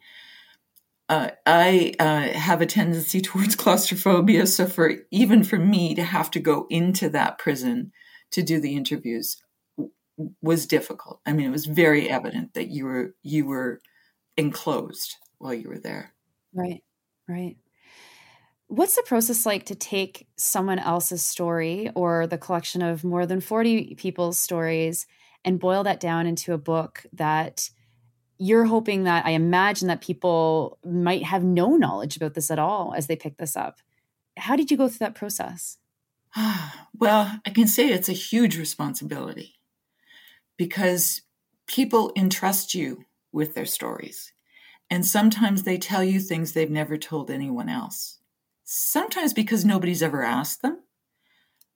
Uh, 1.10 1.30
I 1.46 1.94
uh, 2.00 2.38
have 2.38 2.60
a 2.60 2.66
tendency 2.66 3.22
towards 3.22 3.56
claustrophobia, 3.56 4.46
so 4.46 4.66
for 4.66 4.92
even 5.10 5.46
for 5.46 5.58
me 5.58 5.96
to 5.96 6.04
have 6.04 6.30
to 6.32 6.40
go 6.42 6.68
into 6.70 7.08
that 7.08 7.38
prison 7.38 7.94
to 8.32 8.44
do 8.44 8.60
the 8.60 8.76
interviews 8.76 9.42
was 10.42 10.66
difficult. 10.66 11.22
I 11.26 11.34
mean, 11.34 11.46
it 11.48 11.52
was 11.52 11.66
very 11.66 12.10
evident 12.10 12.56
that 12.56 12.70
you 12.70 12.86
were 12.86 13.16
you 13.24 13.46
were 13.46 13.82
enclosed 14.36 15.16
while 15.38 15.54
you 15.54 15.70
were 15.70 15.80
there. 15.80 16.14
Right. 16.54 16.84
Right. 17.28 17.58
What's 18.68 18.96
the 18.96 19.04
process 19.04 19.46
like 19.46 19.66
to 19.68 19.76
take 19.76 20.28
someone 20.38 20.80
else's 20.80 21.26
story 21.26 21.90
or 21.96 22.28
the 22.28 22.38
collection 22.38 22.82
of 22.82 23.04
more 23.04 23.26
than 23.26 23.40
40 23.40 23.96
people's 23.96 24.40
stories 24.40 25.08
and 25.46 25.60
boil 25.60 25.84
that 25.84 26.00
down 26.00 26.28
into 26.28 26.54
a 26.54 26.58
book 26.58 27.06
that 27.14 27.70
you're 28.38 28.66
hoping 28.66 29.04
that 29.04 29.26
I 29.26 29.32
imagine 29.32 29.88
that 29.88 30.02
people 30.02 30.78
might 30.86 31.24
have 31.24 31.44
no 31.44 31.76
knowledge 31.76 32.18
about 32.18 32.34
this 32.34 32.52
at 32.52 32.60
all 32.60 32.94
as 32.96 33.08
they 33.08 33.16
pick 33.16 33.38
this 33.38 33.56
up. 33.56 33.80
How 34.38 34.56
did 34.56 34.70
you 34.70 34.78
go 34.78 34.88
through 34.88 35.00
that 35.00 35.16
process? 35.16 35.78
well, 36.98 37.40
I 37.46 37.50
can 37.50 37.68
say 37.68 37.90
it's 37.90 38.10
a 38.10 38.14
huge 38.14 38.58
responsibility 38.58 39.56
because 40.58 41.22
people 41.68 42.12
entrust 42.16 42.76
you 42.76 43.06
with 43.32 43.56
their 43.56 43.66
stories. 43.66 44.34
And 44.90 45.06
sometimes 45.06 45.64
they 45.64 45.78
tell 45.78 46.04
you 46.04 46.20
things 46.20 46.52
they've 46.52 46.70
never 46.70 46.98
told 46.98 47.30
anyone 47.30 47.70
else. 47.70 48.20
Sometimes 48.64 49.34
because 49.34 49.66
nobody's 49.66 50.04
ever 50.04 50.24
asked 50.24 50.62
them. 50.62 50.80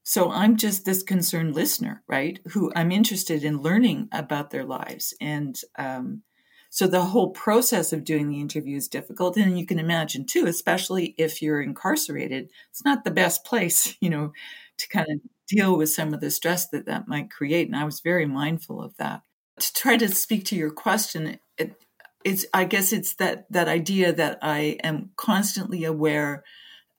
So 0.04 0.32
I'm 0.32 0.58
just 0.58 0.86
this 0.86 1.04
concerned 1.04 1.56
listener, 1.56 2.04
right? 2.08 2.40
Who 2.52 2.72
I'm 2.76 2.92
interested 2.92 3.44
in 3.44 3.62
learning 3.62 4.10
about 4.12 4.50
their 4.50 4.64
lives. 4.64 5.14
And 5.22 5.60
um, 5.78 6.24
so 6.70 6.88
the 6.88 7.04
whole 7.06 7.30
process 7.32 7.94
of 7.94 8.04
doing 8.04 8.30
the 8.30 8.40
interview 8.40 8.78
is 8.78 8.88
difficult. 8.88 9.38
And 9.38 9.60
you 9.60 9.66
can 9.66 9.78
imagine 9.78 10.26
too, 10.26 10.48
especially 10.48 11.14
if 11.18 11.42
you're 11.42 11.62
incarcerated, 11.62 12.50
it's 12.70 12.84
not 12.84 13.04
the 13.04 13.12
best 13.12 13.46
place, 13.46 13.96
you 14.02 14.10
know, 14.10 14.32
to 14.78 14.88
kind 14.88 15.08
of 15.10 15.20
deal 15.48 15.78
with 15.78 15.90
some 15.90 16.14
of 16.14 16.22
the 16.22 16.32
stress 16.32 16.68
that 16.70 16.86
that 16.86 17.08
might 17.08 17.30
create. 17.30 17.68
And 17.68 17.76
I 17.76 17.84
was 17.84 18.00
very 18.00 18.26
mindful 18.26 18.82
of 18.82 18.96
that. 18.98 19.22
To 19.60 19.74
try 19.74 19.98
to 19.98 20.08
speak 20.08 20.46
to 20.46 20.56
your 20.56 20.72
question, 20.72 21.38
it, 21.58 21.76
it's 22.24 22.46
I 22.54 22.64
guess 22.64 22.94
it's 22.94 23.16
that 23.16 23.46
that 23.52 23.68
idea 23.68 24.14
that 24.14 24.40
I 24.42 24.78
am 24.84 25.12
constantly 25.18 25.84
aware 25.84 26.44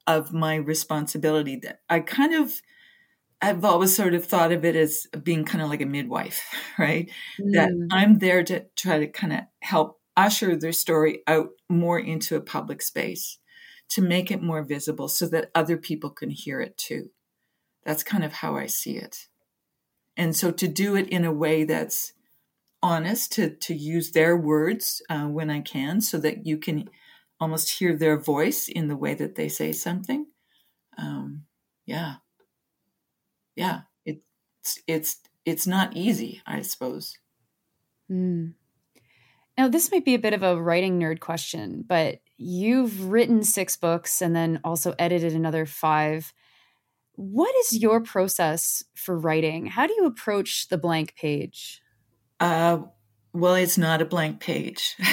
of 0.06 0.32
my 0.32 0.56
responsibility. 0.56 1.56
That 1.62 1.80
I 1.88 2.00
kind 2.00 2.34
of 2.34 2.60
I've 3.42 3.64
always 3.64 3.94
sort 3.94 4.14
of 4.14 4.24
thought 4.24 4.52
of 4.52 4.64
it 4.64 4.76
as 4.76 5.08
being 5.22 5.44
kind 5.44 5.62
of 5.62 5.68
like 5.68 5.80
a 5.80 5.86
midwife, 5.86 6.42
right? 6.78 7.10
Mm. 7.40 7.52
That 7.52 7.88
I'm 7.90 8.18
there 8.18 8.44
to 8.44 8.66
try 8.76 9.00
to 9.00 9.08
kind 9.08 9.32
of 9.32 9.40
help 9.60 10.00
usher 10.16 10.54
their 10.56 10.72
story 10.72 11.22
out 11.26 11.48
more 11.68 11.98
into 11.98 12.36
a 12.36 12.40
public 12.40 12.82
space 12.82 13.38
to 13.88 14.00
make 14.00 14.30
it 14.30 14.42
more 14.42 14.62
visible 14.62 15.08
so 15.08 15.26
that 15.26 15.50
other 15.54 15.76
people 15.76 16.10
can 16.10 16.30
hear 16.30 16.60
it 16.60 16.78
too. 16.78 17.10
That's 17.84 18.02
kind 18.02 18.24
of 18.24 18.32
how 18.32 18.56
I 18.56 18.66
see 18.66 18.96
it. 18.96 19.26
And 20.16 20.36
so 20.36 20.50
to 20.52 20.68
do 20.68 20.94
it 20.94 21.08
in 21.08 21.24
a 21.24 21.32
way 21.32 21.64
that's 21.64 22.12
honest, 22.82 23.32
to, 23.32 23.50
to 23.50 23.74
use 23.74 24.12
their 24.12 24.36
words 24.36 25.02
uh, 25.08 25.26
when 25.26 25.50
I 25.50 25.60
can, 25.60 26.00
so 26.00 26.18
that 26.18 26.46
you 26.46 26.58
can 26.58 26.88
almost 27.40 27.78
hear 27.78 27.96
their 27.96 28.18
voice 28.18 28.68
in 28.68 28.88
the 28.88 28.96
way 28.96 29.14
that 29.14 29.34
they 29.34 29.48
say 29.48 29.72
something. 29.72 30.26
Um, 30.96 31.44
yeah. 31.86 32.16
Yeah. 33.56 33.82
It's, 34.04 34.78
it's, 34.86 35.16
it's 35.44 35.66
not 35.66 35.96
easy, 35.96 36.40
I 36.46 36.62
suppose. 36.62 37.18
Mm. 38.10 38.54
Now, 39.58 39.68
this 39.68 39.90
might 39.90 40.04
be 40.04 40.14
a 40.14 40.18
bit 40.18 40.34
of 40.34 40.42
a 40.42 40.60
writing 40.60 40.98
nerd 40.98 41.20
question, 41.20 41.84
but 41.86 42.20
you've 42.38 43.10
written 43.10 43.42
six 43.42 43.76
books 43.76 44.22
and 44.22 44.34
then 44.34 44.60
also 44.64 44.94
edited 44.98 45.34
another 45.34 45.66
five. 45.66 46.32
What 47.16 47.54
is 47.56 47.78
your 47.80 48.00
process 48.00 48.82
for 48.94 49.18
writing? 49.18 49.66
How 49.66 49.86
do 49.86 49.94
you 49.94 50.06
approach 50.06 50.68
the 50.68 50.78
blank 50.78 51.14
page? 51.16 51.82
Uh, 52.40 52.78
well, 53.34 53.54
it's 53.54 53.78
not 53.78 54.00
a 54.00 54.06
blank 54.06 54.40
page. 54.40 54.96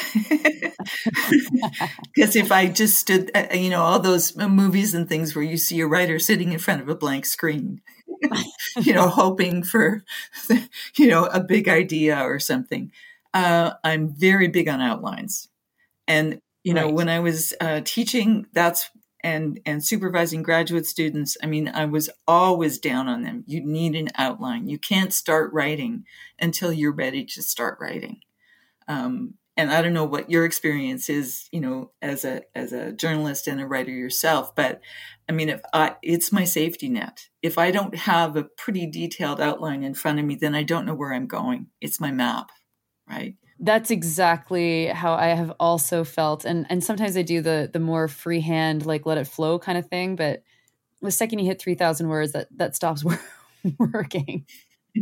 Because 2.15 2.35
if 2.35 2.51
I 2.51 2.67
just 2.67 2.99
stood, 2.99 3.31
uh, 3.35 3.47
you 3.53 3.69
know, 3.69 3.81
all 3.81 3.99
those 3.99 4.35
movies 4.35 4.93
and 4.93 5.07
things 5.07 5.35
where 5.35 5.43
you 5.43 5.57
see 5.57 5.79
a 5.79 5.87
writer 5.87 6.19
sitting 6.19 6.51
in 6.51 6.59
front 6.59 6.81
of 6.81 6.89
a 6.89 6.95
blank 6.95 7.25
screen, 7.25 7.81
you 8.81 8.93
know, 8.93 9.07
hoping 9.07 9.63
for, 9.63 10.03
you 10.97 11.07
know, 11.07 11.25
a 11.25 11.41
big 11.41 11.67
idea 11.67 12.19
or 12.19 12.39
something. 12.39 12.91
Uh, 13.33 13.73
I'm 13.83 14.09
very 14.09 14.47
big 14.47 14.67
on 14.67 14.81
outlines. 14.81 15.49
And, 16.07 16.41
you 16.63 16.73
know, 16.73 16.85
right. 16.85 16.93
when 16.93 17.09
I 17.09 17.19
was 17.19 17.53
uh, 17.61 17.81
teaching, 17.83 18.47
that's 18.53 18.89
and 19.21 19.59
and 19.65 19.83
supervising 19.83 20.43
graduate 20.43 20.85
students 20.85 21.35
i 21.43 21.45
mean 21.45 21.67
i 21.69 21.85
was 21.85 22.09
always 22.27 22.79
down 22.79 23.07
on 23.07 23.23
them 23.23 23.43
you 23.47 23.61
need 23.61 23.95
an 23.95 24.07
outline 24.17 24.67
you 24.67 24.77
can't 24.77 25.13
start 25.13 25.51
writing 25.51 26.05
until 26.39 26.71
you're 26.71 26.93
ready 26.93 27.25
to 27.25 27.41
start 27.41 27.77
writing 27.81 28.21
um, 28.87 29.33
and 29.57 29.71
i 29.71 29.81
don't 29.81 29.93
know 29.93 30.05
what 30.05 30.29
your 30.29 30.45
experience 30.45 31.09
is 31.09 31.49
you 31.51 31.59
know 31.59 31.91
as 32.01 32.23
a 32.23 32.41
as 32.55 32.71
a 32.71 32.93
journalist 32.93 33.47
and 33.47 33.59
a 33.59 33.67
writer 33.67 33.91
yourself 33.91 34.55
but 34.55 34.79
i 35.29 35.31
mean 35.31 35.49
if 35.49 35.61
i 35.73 35.95
it's 36.01 36.31
my 36.31 36.43
safety 36.43 36.89
net 36.89 37.27
if 37.41 37.57
i 37.57 37.71
don't 37.71 37.95
have 37.95 38.35
a 38.35 38.43
pretty 38.43 38.85
detailed 38.85 39.39
outline 39.39 39.83
in 39.83 39.93
front 39.93 40.19
of 40.19 40.25
me 40.25 40.35
then 40.35 40.55
i 40.55 40.63
don't 40.63 40.85
know 40.85 40.95
where 40.95 41.13
i'm 41.13 41.27
going 41.27 41.67
it's 41.79 41.99
my 41.99 42.11
map 42.11 42.51
right 43.09 43.35
that's 43.59 43.91
exactly 43.91 44.85
how 44.87 45.13
I 45.13 45.27
have 45.27 45.51
also 45.59 46.03
felt. 46.03 46.45
And 46.45 46.65
and 46.69 46.83
sometimes 46.83 47.17
I 47.17 47.23
do 47.23 47.41
the 47.41 47.69
the 47.71 47.79
more 47.79 48.07
freehand, 48.07 48.85
like 48.85 49.05
let 49.05 49.17
it 49.17 49.27
flow 49.27 49.59
kind 49.59 49.77
of 49.77 49.87
thing. 49.87 50.15
But 50.15 50.43
the 51.01 51.11
second 51.11 51.39
you 51.39 51.45
hit 51.45 51.61
three 51.61 51.75
thousand 51.75 52.07
words, 52.07 52.31
that 52.31 52.47
that 52.55 52.75
stops 52.75 53.03
working. 53.77 54.45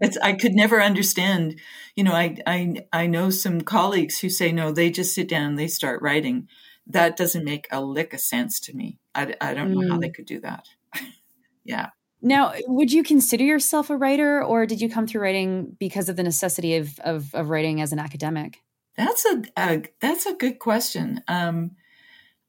it's 0.00 0.16
I 0.22 0.32
could 0.34 0.54
never 0.54 0.80
understand. 0.80 1.58
You 1.96 2.04
know, 2.04 2.12
I 2.12 2.36
I 2.46 2.86
I 2.92 3.06
know 3.08 3.30
some 3.30 3.60
colleagues 3.62 4.20
who 4.20 4.30
say 4.30 4.52
no, 4.52 4.70
they 4.70 4.90
just 4.90 5.14
sit 5.14 5.28
down 5.28 5.50
and 5.50 5.58
they 5.58 5.68
start 5.68 6.02
writing. 6.02 6.46
That 6.88 7.16
doesn't 7.16 7.44
make 7.44 7.68
a 7.70 7.82
lick 7.82 8.14
of 8.14 8.20
sense 8.20 8.60
to 8.60 8.74
me. 8.74 8.98
I 9.14 9.34
I 9.40 9.54
don't 9.54 9.72
know 9.72 9.88
how 9.88 9.98
they 9.98 10.08
mm. 10.08 10.14
could 10.14 10.26
do 10.26 10.40
that. 10.40 10.68
yeah. 11.64 11.90
Now, 12.20 12.52
would 12.66 12.92
you 12.92 13.04
consider 13.04 13.44
yourself 13.44 13.90
a 13.90 13.96
writer, 13.96 14.42
or 14.42 14.66
did 14.66 14.80
you 14.80 14.90
come 14.90 15.06
through 15.06 15.22
writing 15.22 15.76
because 15.78 16.08
of 16.08 16.16
the 16.16 16.22
necessity 16.22 16.76
of 16.76 16.98
of, 17.00 17.34
of 17.34 17.50
writing 17.50 17.80
as 17.80 17.92
an 17.92 17.98
academic? 17.98 18.58
That's 18.96 19.24
a, 19.24 19.42
a 19.56 19.82
that's 20.00 20.26
a 20.26 20.34
good 20.34 20.58
question. 20.58 21.22
Um, 21.28 21.72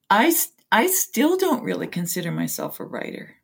I 0.09 0.33
I 0.71 0.87
still 0.87 1.37
don't 1.37 1.63
really 1.63 1.87
consider 1.87 2.31
myself 2.31 2.79
a 2.79 2.85
writer. 2.85 3.35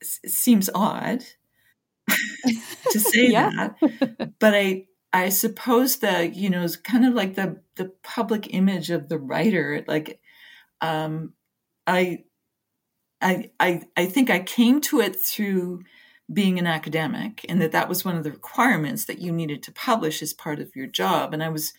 It 0.00 0.30
seems 0.30 0.68
odd 0.74 1.24
to 2.90 3.00
say 3.00 3.30
that, 3.30 3.76
but 4.38 4.54
I 4.54 4.86
I 5.12 5.30
suppose 5.30 5.98
that 5.98 6.36
you 6.36 6.50
know 6.50 6.62
it's 6.62 6.76
kind 6.76 7.06
of 7.06 7.14
like 7.14 7.34
the 7.34 7.60
the 7.76 7.92
public 8.02 8.52
image 8.54 8.90
of 8.90 9.08
the 9.08 9.18
writer. 9.18 9.84
Like, 9.86 10.20
um, 10.80 11.32
I 11.86 12.24
I, 13.20 13.50
I, 13.58 13.82
I 13.96 14.06
think 14.06 14.30
I 14.30 14.40
came 14.40 14.80
to 14.82 15.00
it 15.00 15.16
through 15.16 15.82
being 16.32 16.58
an 16.58 16.66
academic 16.66 17.44
and 17.48 17.60
that 17.60 17.72
that 17.72 17.88
was 17.88 18.04
one 18.04 18.16
of 18.16 18.24
the 18.24 18.30
requirements 18.30 19.04
that 19.06 19.18
you 19.18 19.32
needed 19.32 19.62
to 19.62 19.72
publish 19.72 20.22
as 20.22 20.32
part 20.32 20.60
of 20.60 20.76
your 20.76 20.86
job. 20.86 21.32
And 21.32 21.42
I 21.42 21.48
was, 21.48 21.72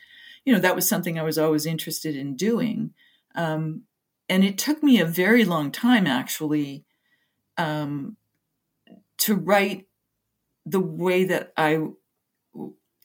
you 0.43 0.51
know, 0.51 0.59
that 0.59 0.75
was 0.75 0.89
something 0.89 1.17
I 1.19 1.23
was 1.23 1.37
always 1.37 1.65
interested 1.65 2.15
in 2.15 2.35
doing. 2.35 2.93
Um, 3.35 3.83
and 4.27 4.43
it 4.43 4.57
took 4.57 4.81
me 4.83 4.99
a 4.99 5.05
very 5.05 5.45
long 5.45 5.71
time 5.71 6.07
actually 6.07 6.83
um, 7.57 8.17
to 9.19 9.35
write 9.35 9.87
the 10.65 10.79
way 10.79 11.25
that 11.25 11.53
I 11.55 11.79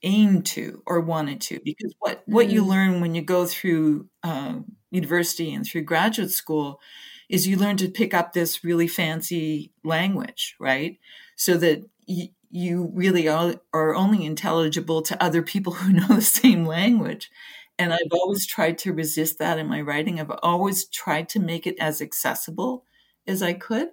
aimed 0.05 0.47
to 0.47 0.83
or 0.87 1.01
wanted 1.01 1.41
to 1.41 1.59
because 1.65 1.95
what 1.99 2.23
what 2.27 2.51
you 2.51 2.63
mm. 2.63 2.69
learn 2.69 3.01
when 3.01 3.15
you 3.15 3.23
go 3.23 3.47
through 3.47 4.09
uh, 4.23 4.55
university 4.91 5.53
and 5.53 5.67
through 5.67 5.83
graduate 5.83 6.31
school 6.31 6.81
is 7.29 7.49
you 7.49 7.57
learn 7.57 7.77
to 7.79 7.89
pick 7.89 8.15
up 8.15 8.33
this 8.33 8.65
really 8.65 8.87
fancy 8.87 9.73
language, 9.83 10.57
right? 10.61 10.99
So 11.37 11.57
that 11.57 11.85
y- 12.07 12.31
you 12.51 12.93
really 12.95 13.29
are, 13.29 13.57
are 13.73 13.95
only 13.95 14.25
intelligible 14.25 15.03
to 15.03 15.23
other 15.23 15.43
people 15.43 15.73
who 15.73 15.93
know 15.93 16.09
the 16.09 16.23
same 16.23 16.65
language. 16.65 17.31
And 17.79 17.93
I've 17.93 18.13
always 18.13 18.47
tried 18.47 18.79
to 18.79 18.93
resist 18.93 19.39
that 19.41 19.59
in 19.59 19.67
my 19.67 19.81
writing. 19.81 20.21
I've 20.21 20.31
always 20.43 20.87
tried 20.87 21.29
to 21.31 21.41
make 21.41 21.67
it 21.67 21.77
as 21.81 22.01
accessible 22.01 22.85
as 23.27 23.43
I 23.43 23.55
could. 23.55 23.89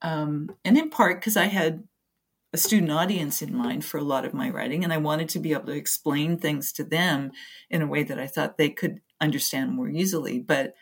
Um, 0.00 0.56
and 0.64 0.78
in 0.78 0.88
part 0.88 1.20
because 1.20 1.36
I 1.36 1.46
had 1.46 1.84
a 2.52 2.58
student 2.58 2.90
audience 2.90 3.42
in 3.42 3.54
mind 3.54 3.84
for 3.84 3.98
a 3.98 4.04
lot 4.04 4.24
of 4.24 4.32
my 4.32 4.48
writing, 4.48 4.82
and 4.82 4.92
I 4.92 4.98
wanted 4.98 5.28
to 5.30 5.38
be 5.38 5.52
able 5.52 5.66
to 5.66 5.72
explain 5.72 6.38
things 6.38 6.72
to 6.72 6.84
them 6.84 7.32
in 7.68 7.82
a 7.82 7.86
way 7.86 8.02
that 8.02 8.18
I 8.18 8.26
thought 8.26 8.56
they 8.56 8.70
could 8.70 9.00
understand 9.20 9.72
more 9.72 9.88
easily. 9.88 10.38
But, 10.38 10.74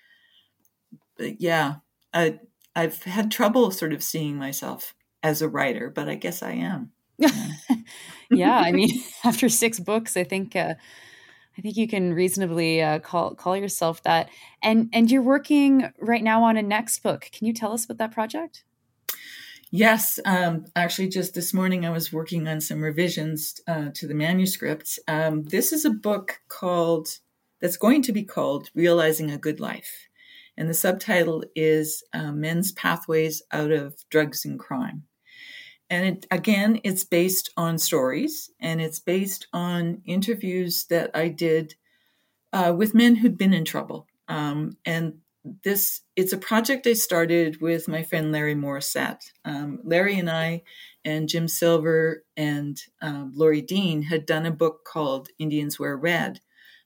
but 1.16 1.40
yeah, 1.40 1.76
I, 2.14 2.38
I've 2.74 3.02
had 3.02 3.30
trouble 3.30 3.70
sort 3.70 3.92
of 3.92 4.02
seeing 4.02 4.36
myself 4.36 4.94
as 5.22 5.42
a 5.42 5.48
writer, 5.48 5.90
but 5.90 6.08
I 6.08 6.14
guess 6.14 6.42
I 6.42 6.52
am. 6.52 6.92
Yeah, 7.18 7.48
yeah 8.30 8.58
I 8.58 8.72
mean, 8.72 8.90
after 9.24 9.48
six 9.48 9.80
books, 9.80 10.16
I 10.16 10.22
think 10.22 10.54
uh, 10.54 10.74
I 11.58 11.62
think 11.62 11.76
you 11.76 11.88
can 11.88 12.12
reasonably 12.12 12.82
uh, 12.82 12.98
call 12.98 13.34
call 13.34 13.56
yourself 13.56 14.02
that. 14.02 14.28
And 14.62 14.88
and 14.92 15.10
you're 15.10 15.22
working 15.22 15.90
right 15.98 16.22
now 16.22 16.44
on 16.44 16.56
a 16.56 16.62
next 16.62 17.02
book. 17.02 17.28
Can 17.32 17.46
you 17.46 17.52
tell 17.52 17.72
us 17.72 17.84
about 17.84 17.98
that 17.98 18.12
project? 18.12 18.64
Yes, 19.76 20.18
um, 20.24 20.64
actually, 20.74 21.08
just 21.08 21.34
this 21.34 21.52
morning 21.52 21.84
I 21.84 21.90
was 21.90 22.10
working 22.10 22.48
on 22.48 22.62
some 22.62 22.80
revisions 22.80 23.60
uh, 23.68 23.90
to 23.92 24.06
the 24.06 24.14
manuscript. 24.14 24.98
Um, 25.06 25.42
this 25.42 25.70
is 25.70 25.84
a 25.84 25.90
book 25.90 26.40
called 26.48 27.18
that's 27.60 27.76
going 27.76 28.00
to 28.04 28.12
be 28.12 28.22
called 28.24 28.70
"Realizing 28.74 29.30
a 29.30 29.36
Good 29.36 29.60
Life," 29.60 30.08
and 30.56 30.66
the 30.70 30.72
subtitle 30.72 31.44
is 31.54 32.02
uh, 32.14 32.32
"Men's 32.32 32.72
Pathways 32.72 33.42
Out 33.52 33.70
of 33.70 34.02
Drugs 34.08 34.46
and 34.46 34.58
Crime." 34.58 35.02
And 35.90 36.06
it, 36.06 36.26
again, 36.30 36.80
it's 36.82 37.04
based 37.04 37.50
on 37.58 37.76
stories, 37.76 38.50
and 38.58 38.80
it's 38.80 39.00
based 39.00 39.46
on 39.52 40.00
interviews 40.06 40.86
that 40.88 41.10
I 41.12 41.28
did 41.28 41.74
uh, 42.54 42.74
with 42.74 42.94
men 42.94 43.16
who'd 43.16 43.36
been 43.36 43.52
in 43.52 43.66
trouble. 43.66 44.06
Um, 44.28 44.78
and 44.86 45.18
this 45.64 46.02
it's 46.16 46.32
a 46.32 46.38
project 46.38 46.86
I 46.86 46.94
started 46.94 47.60
with 47.60 47.88
my 47.88 48.02
friend 48.02 48.32
Larry 48.32 48.54
Morrissette. 48.54 49.30
Um, 49.44 49.80
Larry 49.84 50.18
and 50.18 50.30
I 50.30 50.62
and 51.04 51.28
Jim 51.28 51.48
Silver 51.48 52.24
and 52.36 52.80
um, 53.00 53.32
Laurie 53.34 53.62
Deane 53.62 54.02
had 54.02 54.26
done 54.26 54.46
a 54.46 54.50
book 54.50 54.84
called 54.84 55.28
Indians 55.38 55.78
Wear 55.78 55.96
Red 55.96 56.40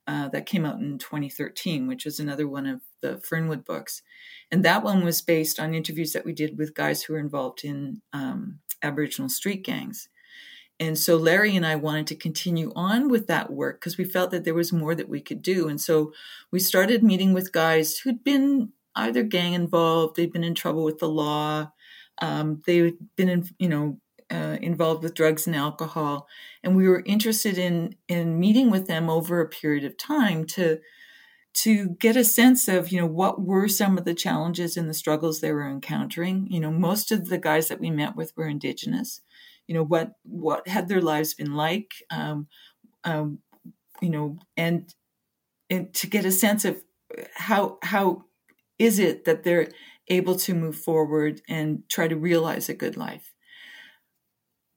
uh, 0.07 0.29
that 0.29 0.47
came 0.47 0.65
out 0.65 0.81
in 0.81 0.99
2013, 0.99 1.87
which 1.87 2.05
was 2.05 2.19
another 2.19 2.49
one 2.49 2.67
of 2.67 2.81
the 3.01 3.19
Fernwood 3.19 3.65
books. 3.65 4.03
And 4.51 4.65
that 4.65 4.83
one 4.83 5.05
was 5.05 5.23
based 5.23 5.61
on 5.61 5.75
interviews 5.75 6.13
that 6.13 6.25
we 6.25 6.33
did 6.33 6.59
with 6.59 6.75
guys 6.75 7.03
who 7.03 7.13
were 7.13 7.19
involved 7.19 7.65
in 7.65 8.03
um, 8.13 8.59
Aboriginal 8.83 9.29
street 9.29 9.65
gangs. 9.65 10.09
And 10.81 10.99
so 10.99 11.17
Larry 11.17 11.55
and 11.55 11.67
I 11.67 11.77
wanted 11.77 12.07
to 12.09 12.17
continue 12.17 12.73
on 12.75 13.09
with 13.11 13.27
that 13.27 13.53
work 13.53 13.79
because 13.79 13.99
we 13.99 14.05
felt 14.05 14.31
that 14.31 14.45
there 14.45 14.55
was 14.55 14.73
more 14.73 14.95
that 14.95 15.11
we 15.11 15.21
could 15.21 15.43
do. 15.43 15.69
And 15.69 15.79
so 15.79 16.13
we 16.51 16.59
started 16.59 17.05
meeting 17.05 17.35
with 17.35 17.53
guys 17.53 17.99
who'd 17.99 18.25
been 18.25 18.73
either 18.97 19.23
gang 19.23 19.53
involved, 19.53 20.17
they'd 20.17 20.33
been 20.33 20.43
in 20.43 20.55
trouble 20.55 20.83
with 20.83 20.99
the 20.99 21.09
law, 21.09 21.71
um, 22.23 22.63
they'd 22.67 22.97
been, 23.15 23.29
in, 23.29 23.49
you 23.59 23.69
know, 23.69 24.01
uh, 24.33 24.57
involved 24.63 25.03
with 25.03 25.15
drugs 25.15 25.47
and 25.47 25.57
alcohol, 25.57 26.29
and 26.63 26.77
we 26.77 26.87
were 26.89 27.03
interested 27.05 27.59
in 27.59 27.97
in 28.07 28.39
meeting 28.39 28.71
with 28.71 28.87
them 28.87 29.11
over 29.11 29.41
a 29.41 29.49
period 29.49 29.85
of 29.85 29.97
time 29.99 30.45
to 30.47 30.79
to 31.53 31.89
get 31.99 32.17
a 32.17 32.23
sense 32.23 32.69
of 32.69 32.93
you 32.93 33.01
know 33.01 33.07
what 33.07 33.43
were 33.43 33.67
some 33.67 33.99
of 33.99 34.05
the 34.05 34.15
challenges 34.15 34.77
and 34.77 34.89
the 34.89 34.95
struggles 34.95 35.41
they 35.41 35.51
were 35.51 35.69
encountering. 35.69 36.47
You 36.49 36.61
know, 36.61 36.71
most 36.71 37.11
of 37.11 37.29
the 37.29 37.39
guys 37.39 37.67
that 37.69 37.81
we 37.81 37.91
met 37.91 38.15
with 38.15 38.33
were 38.37 38.47
indigenous 38.47 39.21
you 39.71 39.75
know 39.75 39.85
what 39.85 40.15
what 40.25 40.67
had 40.67 40.89
their 40.89 41.01
lives 41.01 41.33
been 41.35 41.55
like? 41.55 41.93
Um, 42.11 42.49
um, 43.05 43.39
you 44.03 44.11
know 44.11 44.37
and, 44.57 44.93
and 45.71 45.95
to 45.95 46.09
get 46.09 46.25
a 46.25 46.33
sense 46.33 46.65
of 46.65 46.83
how 47.35 47.79
how 47.85 48.25
is 48.81 48.99
it 48.99 49.27
that 49.27 49.45
they're 49.45 49.69
able 50.09 50.35
to 50.35 50.55
move 50.55 50.75
forward 50.75 51.41
and 51.49 51.85
try 51.89 52.09
to 52.09 52.17
realize 52.17 52.69
a 52.69 52.75
good 52.75 52.97
life? 52.97 53.33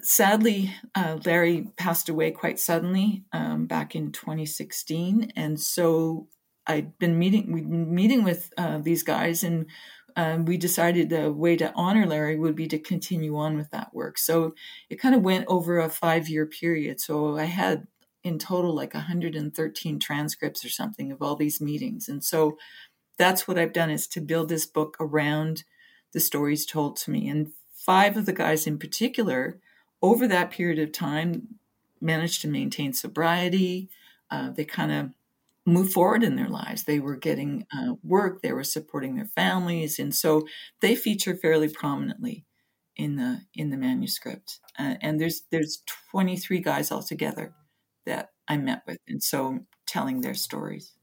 Sadly 0.03 0.71
uh, 0.93 1.17
larry 1.25 1.69
passed 1.75 2.07
away 2.07 2.29
quite 2.29 2.59
suddenly 2.59 3.23
um, 3.33 3.65
back 3.65 3.95
in 3.95 4.11
2016 4.11 5.31
and 5.35 5.59
so 5.59 6.27
i'd 6.67 6.99
been 6.99 7.17
meeting 7.17 7.51
we'd 7.51 7.69
been 7.69 7.95
meeting 7.95 8.23
with 8.23 8.53
uh, 8.59 8.77
these 8.77 9.01
guys 9.01 9.43
and 9.43 9.65
um, 10.15 10.45
we 10.45 10.57
decided 10.57 11.09
the 11.09 11.31
way 11.31 11.55
to 11.55 11.73
honor 11.75 12.05
Larry 12.05 12.37
would 12.37 12.55
be 12.55 12.67
to 12.67 12.79
continue 12.79 13.37
on 13.37 13.57
with 13.57 13.69
that 13.71 13.93
work. 13.93 14.17
So 14.17 14.53
it 14.89 14.95
kind 14.97 15.15
of 15.15 15.21
went 15.21 15.45
over 15.47 15.79
a 15.79 15.89
five 15.89 16.27
year 16.29 16.45
period. 16.45 16.99
So 16.99 17.37
I 17.37 17.45
had 17.45 17.87
in 18.23 18.39
total 18.39 18.73
like 18.73 18.93
113 18.93 19.99
transcripts 19.99 20.63
or 20.63 20.69
something 20.69 21.11
of 21.11 21.21
all 21.21 21.35
these 21.35 21.59
meetings. 21.59 22.07
And 22.07 22.23
so 22.23 22.57
that's 23.17 23.47
what 23.47 23.59
I've 23.59 23.73
done 23.73 23.89
is 23.89 24.07
to 24.07 24.21
build 24.21 24.49
this 24.49 24.65
book 24.65 24.95
around 24.99 25.63
the 26.13 26.19
stories 26.19 26.65
told 26.65 26.95
to 26.97 27.11
me. 27.11 27.27
And 27.27 27.51
five 27.73 28.15
of 28.15 28.25
the 28.25 28.33
guys 28.33 28.65
in 28.65 28.79
particular, 28.79 29.59
over 30.01 30.27
that 30.27 30.51
period 30.51 30.79
of 30.79 30.91
time, 30.91 31.59
managed 31.99 32.41
to 32.41 32.47
maintain 32.47 32.93
sobriety. 32.93 33.89
Uh, 34.29 34.51
they 34.51 34.65
kind 34.65 34.91
of 34.91 35.09
move 35.65 35.91
forward 35.91 36.23
in 36.23 36.35
their 36.35 36.49
lives. 36.49 36.83
They 36.83 36.99
were 36.99 37.15
getting 37.15 37.65
uh, 37.73 37.93
work, 38.03 38.41
they 38.41 38.51
were 38.51 38.63
supporting 38.63 39.15
their 39.15 39.29
families, 39.35 39.99
and 39.99 40.13
so 40.13 40.43
they 40.81 40.95
feature 40.95 41.35
fairly 41.35 41.69
prominently 41.69 42.45
in 42.95 43.15
the 43.15 43.41
in 43.55 43.69
the 43.69 43.77
manuscript. 43.77 44.59
Uh, 44.77 44.95
and 45.01 45.19
there's 45.19 45.43
there's 45.51 45.83
23 46.11 46.59
guys 46.59 46.91
altogether 46.91 47.53
that 48.05 48.29
I 48.47 48.57
met 48.57 48.83
with, 48.87 48.97
and 49.07 49.23
so 49.23 49.59
telling 49.87 50.21
their 50.21 50.33
stories. 50.33 50.93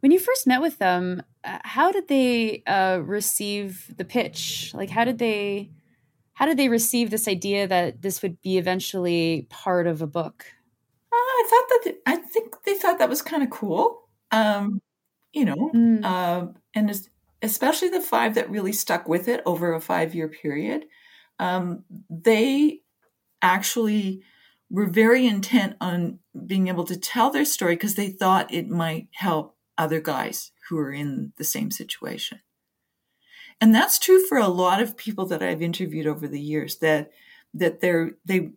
When 0.00 0.12
you 0.12 0.20
first 0.20 0.46
met 0.46 0.60
with 0.60 0.78
them, 0.78 1.22
uh, 1.42 1.58
how 1.64 1.90
did 1.90 2.06
they 2.06 2.62
uh, 2.66 3.00
receive 3.02 3.92
the 3.96 4.04
pitch? 4.04 4.72
Like, 4.74 4.90
how 4.90 5.04
did 5.04 5.18
they 5.18 5.70
how 6.34 6.46
did 6.46 6.56
they 6.56 6.68
receive 6.68 7.10
this 7.10 7.26
idea 7.26 7.66
that 7.66 8.02
this 8.02 8.22
would 8.22 8.40
be 8.42 8.58
eventually 8.58 9.48
part 9.50 9.88
of 9.88 10.02
a 10.02 10.06
book? 10.06 10.46
I 11.38 11.46
thought 11.48 11.84
that 11.84 11.94
I 12.06 12.16
think 12.16 12.54
they 12.64 12.74
thought 12.74 12.98
that 12.98 13.08
was 13.08 13.22
kind 13.22 13.42
of 13.42 13.50
cool. 13.50 14.08
Um, 14.30 14.80
you 15.32 15.44
know, 15.44 15.70
mm. 15.74 16.04
uh, 16.04 16.48
and 16.74 16.90
especially 17.42 17.88
the 17.88 18.00
five 18.00 18.34
that 18.34 18.50
really 18.50 18.72
stuck 18.72 19.08
with 19.08 19.28
it 19.28 19.42
over 19.46 19.72
a 19.72 19.80
five 19.80 20.14
year 20.14 20.28
period. 20.28 20.86
Um, 21.38 21.84
they 22.10 22.80
actually 23.40 24.22
were 24.70 24.86
very 24.86 25.26
intent 25.26 25.76
on 25.80 26.18
being 26.46 26.68
able 26.68 26.84
to 26.84 26.96
tell 26.96 27.30
their 27.30 27.44
story 27.44 27.74
because 27.74 27.94
they 27.94 28.08
thought 28.10 28.52
it 28.52 28.68
might 28.68 29.08
help 29.12 29.56
other 29.76 30.00
guys 30.00 30.50
who 30.68 30.78
are 30.78 30.92
in 30.92 31.32
the 31.36 31.44
same 31.44 31.70
situation. 31.70 32.40
And 33.60 33.74
that's 33.74 33.98
true 33.98 34.24
for 34.26 34.38
a 34.38 34.48
lot 34.48 34.82
of 34.82 34.96
people 34.96 35.26
that 35.26 35.42
I've 35.42 35.62
interviewed 35.62 36.06
over 36.06 36.28
the 36.28 36.40
years 36.40 36.78
that 36.78 37.10
that 37.54 37.80
they're 37.80 38.12
they 38.24 38.50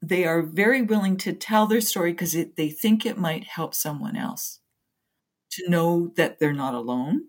they 0.00 0.24
are 0.24 0.42
very 0.42 0.82
willing 0.82 1.16
to 1.18 1.32
tell 1.32 1.66
their 1.66 1.80
story 1.80 2.12
because 2.12 2.36
they 2.56 2.70
think 2.70 3.04
it 3.04 3.18
might 3.18 3.44
help 3.44 3.74
someone 3.74 4.16
else 4.16 4.60
to 5.50 5.68
know 5.68 6.12
that 6.16 6.38
they're 6.38 6.52
not 6.52 6.74
alone, 6.74 7.24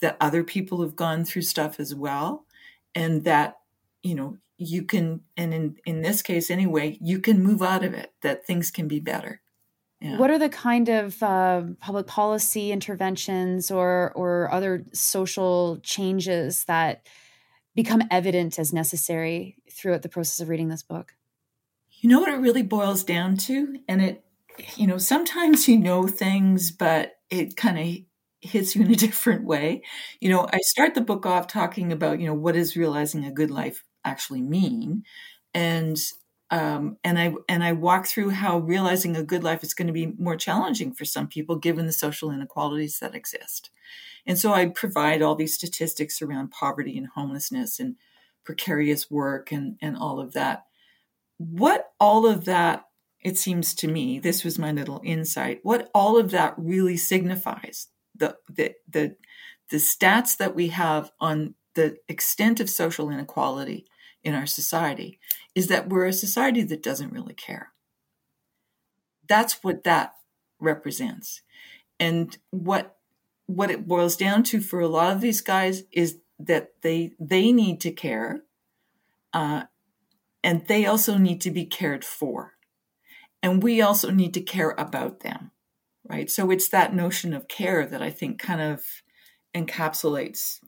that 0.00 0.16
other 0.20 0.44
people 0.44 0.80
have 0.82 0.96
gone 0.96 1.24
through 1.24 1.42
stuff 1.42 1.78
as 1.78 1.94
well, 1.94 2.46
and 2.94 3.24
that, 3.24 3.58
you 4.02 4.14
know, 4.14 4.38
you 4.56 4.82
can, 4.82 5.20
and 5.36 5.52
in, 5.52 5.76
in 5.84 6.02
this 6.02 6.22
case 6.22 6.50
anyway, 6.50 6.96
you 7.00 7.20
can 7.20 7.42
move 7.42 7.62
out 7.62 7.84
of 7.84 7.94
it, 7.94 8.12
that 8.22 8.46
things 8.46 8.70
can 8.70 8.88
be 8.88 9.00
better. 9.00 9.40
Yeah. 10.00 10.16
What 10.16 10.30
are 10.30 10.38
the 10.38 10.48
kind 10.48 10.88
of 10.88 11.20
uh, 11.22 11.62
public 11.80 12.06
policy 12.06 12.70
interventions 12.70 13.70
or 13.70 14.12
or 14.14 14.48
other 14.52 14.84
social 14.92 15.80
changes 15.82 16.64
that 16.64 17.08
become 17.74 18.02
evident 18.08 18.60
as 18.60 18.72
necessary 18.72 19.56
throughout 19.72 20.02
the 20.02 20.08
process 20.08 20.38
of 20.38 20.48
reading 20.48 20.68
this 20.68 20.84
book? 20.84 21.14
You 22.00 22.08
know 22.08 22.20
what 22.20 22.28
it 22.28 22.36
really 22.36 22.62
boils 22.62 23.02
down 23.02 23.36
to? 23.38 23.78
And 23.88 24.02
it, 24.02 24.24
you 24.76 24.86
know, 24.86 24.98
sometimes 24.98 25.68
you 25.68 25.78
know 25.78 26.06
things, 26.06 26.70
but 26.70 27.18
it 27.30 27.56
kind 27.56 27.78
of 27.78 28.04
hits 28.40 28.76
you 28.76 28.84
in 28.84 28.92
a 28.92 28.96
different 29.06 29.44
way. 29.44 29.82
You 30.20 30.30
know, 30.30 30.46
I 30.52 30.58
start 30.62 30.94
the 30.94 31.00
book 31.00 31.26
off 31.26 31.46
talking 31.46 31.92
about, 31.92 32.20
you 32.20 32.26
know, 32.26 32.34
what 32.34 32.54
does 32.54 32.76
realizing 32.76 33.24
a 33.24 33.32
good 33.32 33.50
life 33.50 33.84
actually 34.04 34.42
mean? 34.42 35.04
And 35.54 35.98
um, 36.50 36.96
and 37.04 37.18
I 37.18 37.34
and 37.46 37.62
I 37.62 37.72
walk 37.72 38.06
through 38.06 38.30
how 38.30 38.58
realizing 38.58 39.16
a 39.16 39.22
good 39.22 39.44
life 39.44 39.62
is 39.62 39.74
going 39.74 39.88
to 39.88 39.92
be 39.92 40.14
more 40.18 40.36
challenging 40.36 40.94
for 40.94 41.04
some 41.04 41.26
people 41.26 41.56
given 41.56 41.84
the 41.84 41.92
social 41.92 42.30
inequalities 42.30 43.00
that 43.00 43.14
exist. 43.14 43.70
And 44.26 44.38
so 44.38 44.52
I 44.52 44.66
provide 44.66 45.20
all 45.20 45.34
these 45.34 45.54
statistics 45.54 46.22
around 46.22 46.50
poverty 46.50 46.96
and 46.96 47.08
homelessness 47.08 47.78
and 47.78 47.96
precarious 48.44 49.10
work 49.10 49.52
and 49.52 49.76
and 49.82 49.96
all 49.96 50.20
of 50.20 50.32
that 50.32 50.67
what 51.38 51.92
all 51.98 52.26
of 52.26 52.44
that, 52.44 52.84
it 53.20 53.38
seems 53.38 53.74
to 53.76 53.88
me, 53.88 54.18
this 54.18 54.44
was 54.44 54.58
my 54.58 54.72
little 54.72 55.00
insight, 55.04 55.60
what 55.62 55.90
all 55.94 56.18
of 56.18 56.30
that 56.32 56.54
really 56.56 56.96
signifies, 56.96 57.88
the, 58.14 58.36
the, 58.48 58.74
the, 58.88 59.16
the 59.70 59.76
stats 59.76 60.36
that 60.36 60.54
we 60.54 60.68
have 60.68 61.10
on 61.20 61.54
the 61.74 61.96
extent 62.08 62.60
of 62.60 62.68
social 62.68 63.10
inequality 63.10 63.86
in 64.22 64.34
our 64.34 64.46
society 64.46 65.18
is 65.54 65.68
that 65.68 65.88
we're 65.88 66.06
a 66.06 66.12
society 66.12 66.62
that 66.62 66.82
doesn't 66.82 67.12
really 67.12 67.34
care. 67.34 67.72
That's 69.28 69.62
what 69.62 69.84
that 69.84 70.14
represents. 70.58 71.42
And 72.00 72.36
what 72.50 72.94
what 73.46 73.70
it 73.70 73.88
boils 73.88 74.16
down 74.16 74.42
to 74.42 74.60
for 74.60 74.78
a 74.78 74.88
lot 74.88 75.14
of 75.14 75.22
these 75.22 75.40
guys 75.40 75.84
is 75.90 76.18
that 76.38 76.70
they 76.82 77.12
they 77.18 77.52
need 77.52 77.80
to 77.80 77.90
care 77.90 78.42
uh, 79.32 79.64
and 80.48 80.66
they 80.66 80.86
also 80.86 81.18
need 81.18 81.42
to 81.42 81.50
be 81.50 81.66
cared 81.66 82.02
for. 82.02 82.54
And 83.42 83.62
we 83.62 83.82
also 83.82 84.10
need 84.10 84.32
to 84.32 84.40
care 84.40 84.74
about 84.78 85.20
them, 85.20 85.50
right? 86.08 86.30
So 86.30 86.50
it's 86.50 86.70
that 86.70 86.94
notion 86.94 87.34
of 87.34 87.48
care 87.48 87.84
that 87.84 88.00
I 88.00 88.08
think 88.08 88.40
kind 88.40 88.62
of 88.62 88.82
encapsulates 89.54 90.60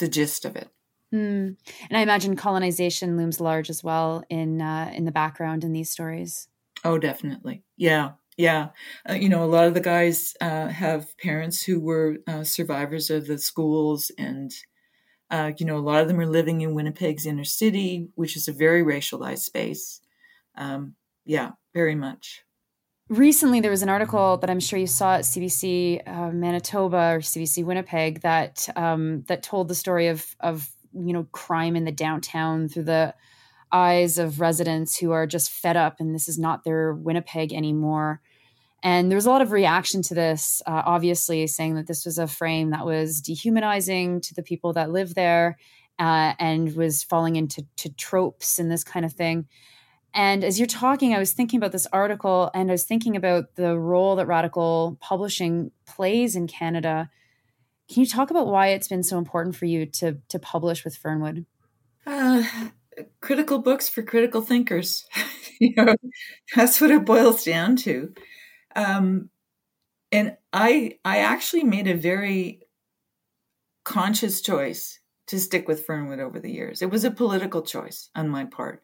the 0.00 0.08
gist 0.08 0.44
of 0.44 0.56
it. 0.56 0.68
Mm. 1.14 1.56
And 1.88 1.96
I 1.96 2.00
imagine 2.00 2.34
colonization 2.34 3.16
looms 3.16 3.40
large 3.40 3.70
as 3.70 3.84
well 3.84 4.24
in 4.28 4.60
uh, 4.60 4.90
in 4.92 5.04
the 5.04 5.12
background 5.12 5.62
in 5.62 5.72
these 5.72 5.88
stories. 5.88 6.48
Oh, 6.84 6.98
definitely. 6.98 7.62
Yeah, 7.76 8.14
yeah. 8.36 8.70
Uh, 9.08 9.12
you 9.12 9.28
know, 9.28 9.44
a 9.44 9.46
lot 9.46 9.68
of 9.68 9.74
the 9.74 9.80
guys 9.80 10.34
uh, 10.40 10.66
have 10.66 11.16
parents 11.18 11.62
who 11.62 11.78
were 11.78 12.16
uh, 12.26 12.42
survivors 12.42 13.10
of 13.10 13.28
the 13.28 13.38
schools 13.38 14.10
and 14.18 14.50
Uh, 15.30 15.52
you 15.58 15.66
know, 15.66 15.76
a 15.76 15.78
lot 15.78 16.02
of 16.02 16.08
them 16.08 16.20
are 16.20 16.26
living 16.26 16.60
in 16.60 16.74
Winnipeg's 16.74 17.26
inner 17.26 17.44
city, 17.44 18.08
which 18.14 18.36
is 18.36 18.46
a 18.46 18.52
very 18.52 18.82
racialized 18.82 19.40
space. 19.40 20.00
Um, 20.56 20.94
yeah, 21.24 21.52
very 21.74 21.94
much. 21.94 22.42
Recently, 23.08 23.60
there 23.60 23.70
was 23.70 23.82
an 23.82 23.88
article 23.88 24.36
that 24.38 24.50
I'm 24.50 24.60
sure 24.60 24.78
you 24.78 24.86
saw 24.86 25.14
at 25.14 25.20
CBC 25.20 26.08
uh, 26.08 26.30
Manitoba 26.30 27.14
or 27.14 27.20
CBC 27.20 27.64
Winnipeg 27.64 28.22
that 28.22 28.68
um, 28.74 29.22
that 29.28 29.44
told 29.44 29.68
the 29.68 29.76
story 29.76 30.08
of 30.08 30.34
of 30.40 30.68
you 30.92 31.12
know 31.12 31.24
crime 31.30 31.76
in 31.76 31.84
the 31.84 31.92
downtown 31.92 32.68
through 32.68 32.84
the 32.84 33.14
eyes 33.70 34.18
of 34.18 34.40
residents 34.40 34.96
who 34.96 35.12
are 35.12 35.26
just 35.26 35.50
fed 35.50 35.76
up 35.76 35.96
and 36.00 36.14
this 36.14 36.28
is 36.28 36.38
not 36.38 36.64
their 36.64 36.94
Winnipeg 36.94 37.52
anymore. 37.52 38.20
And 38.86 39.10
there 39.10 39.16
was 39.16 39.26
a 39.26 39.30
lot 39.30 39.42
of 39.42 39.50
reaction 39.50 40.00
to 40.02 40.14
this, 40.14 40.62
uh, 40.64 40.82
obviously, 40.86 41.44
saying 41.48 41.74
that 41.74 41.88
this 41.88 42.04
was 42.04 42.18
a 42.18 42.28
frame 42.28 42.70
that 42.70 42.86
was 42.86 43.20
dehumanizing 43.20 44.20
to 44.20 44.32
the 44.32 44.44
people 44.44 44.74
that 44.74 44.92
live 44.92 45.16
there 45.16 45.58
uh, 45.98 46.34
and 46.38 46.72
was 46.76 47.02
falling 47.02 47.34
into 47.34 47.64
tropes 47.96 48.60
and 48.60 48.70
this 48.70 48.84
kind 48.84 49.04
of 49.04 49.12
thing. 49.12 49.48
And 50.14 50.44
as 50.44 50.60
you're 50.60 50.68
talking, 50.68 51.14
I 51.14 51.18
was 51.18 51.32
thinking 51.32 51.58
about 51.58 51.72
this 51.72 51.88
article 51.92 52.48
and 52.54 52.70
I 52.70 52.74
was 52.74 52.84
thinking 52.84 53.16
about 53.16 53.56
the 53.56 53.76
role 53.76 54.14
that 54.14 54.28
radical 54.28 54.96
publishing 55.00 55.72
plays 55.84 56.36
in 56.36 56.46
Canada. 56.46 57.10
Can 57.92 58.04
you 58.04 58.08
talk 58.08 58.30
about 58.30 58.46
why 58.46 58.68
it's 58.68 58.86
been 58.86 59.02
so 59.02 59.18
important 59.18 59.56
for 59.56 59.64
you 59.64 59.86
to 59.86 60.18
to 60.28 60.38
publish 60.38 60.84
with 60.84 60.96
Fernwood? 60.96 61.44
Uh, 62.06 62.44
critical 63.20 63.58
books 63.58 63.88
for 63.88 64.02
critical 64.02 64.42
thinkers. 64.42 65.08
you 65.60 65.74
know, 65.76 65.96
that's 66.54 66.80
what 66.80 66.92
it 66.92 67.04
boils 67.04 67.42
down 67.42 67.74
to. 67.78 68.14
Um, 68.76 69.30
and 70.12 70.36
I 70.52 70.98
I 71.04 71.18
actually 71.18 71.64
made 71.64 71.88
a 71.88 71.94
very 71.94 72.60
conscious 73.84 74.40
choice 74.40 75.00
to 75.26 75.40
stick 75.40 75.66
with 75.66 75.84
Fernwood 75.84 76.20
over 76.20 76.38
the 76.38 76.52
years. 76.52 76.82
It 76.82 76.90
was 76.90 77.04
a 77.04 77.10
political 77.10 77.62
choice 77.62 78.10
on 78.14 78.28
my 78.28 78.44
part. 78.44 78.82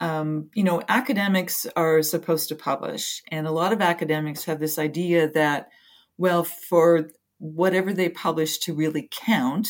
Um, 0.00 0.50
you 0.54 0.64
know, 0.64 0.82
academics 0.88 1.66
are 1.76 2.02
supposed 2.02 2.48
to 2.48 2.56
publish, 2.56 3.22
and 3.30 3.46
a 3.46 3.52
lot 3.52 3.72
of 3.72 3.82
academics 3.82 4.44
have 4.44 4.60
this 4.60 4.78
idea 4.78 5.30
that, 5.32 5.68
well, 6.16 6.44
for 6.44 7.10
whatever 7.38 7.92
they 7.92 8.08
publish 8.08 8.58
to 8.60 8.74
really 8.74 9.08
count, 9.10 9.68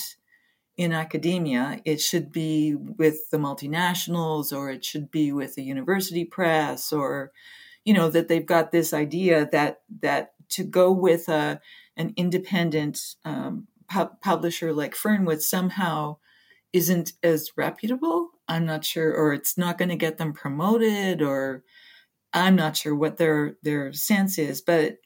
in 0.76 0.92
academia, 0.92 1.80
it 1.84 2.00
should 2.00 2.32
be 2.32 2.74
with 2.74 3.30
the 3.30 3.38
multinationals 3.38 4.52
or 4.52 4.70
it 4.70 4.84
should 4.84 5.10
be 5.10 5.32
with 5.32 5.54
the 5.54 5.62
university 5.62 6.24
press 6.24 6.92
or, 6.92 7.30
you 7.84 7.94
know, 7.94 8.10
that 8.10 8.28
they've 8.28 8.46
got 8.46 8.72
this 8.72 8.92
idea 8.92 9.48
that 9.52 9.82
that 10.00 10.32
to 10.50 10.64
go 10.64 10.92
with 10.92 11.28
a 11.28 11.60
an 11.96 12.12
independent 12.16 13.00
um, 13.24 13.66
pu- 13.88 14.10
publisher 14.20 14.72
like 14.72 14.94
Fernwood 14.94 15.42
somehow 15.42 16.16
isn't 16.72 17.12
as 17.22 17.52
reputable. 17.56 18.30
I'm 18.48 18.66
not 18.66 18.84
sure, 18.84 19.12
or 19.12 19.32
it's 19.32 19.56
not 19.56 19.78
going 19.78 19.90
to 19.90 19.96
get 19.96 20.18
them 20.18 20.32
promoted, 20.32 21.22
or 21.22 21.62
I'm 22.32 22.56
not 22.56 22.76
sure 22.76 22.94
what 22.94 23.16
their 23.16 23.56
their 23.62 23.92
sense 23.92 24.38
is. 24.38 24.60
But 24.60 24.98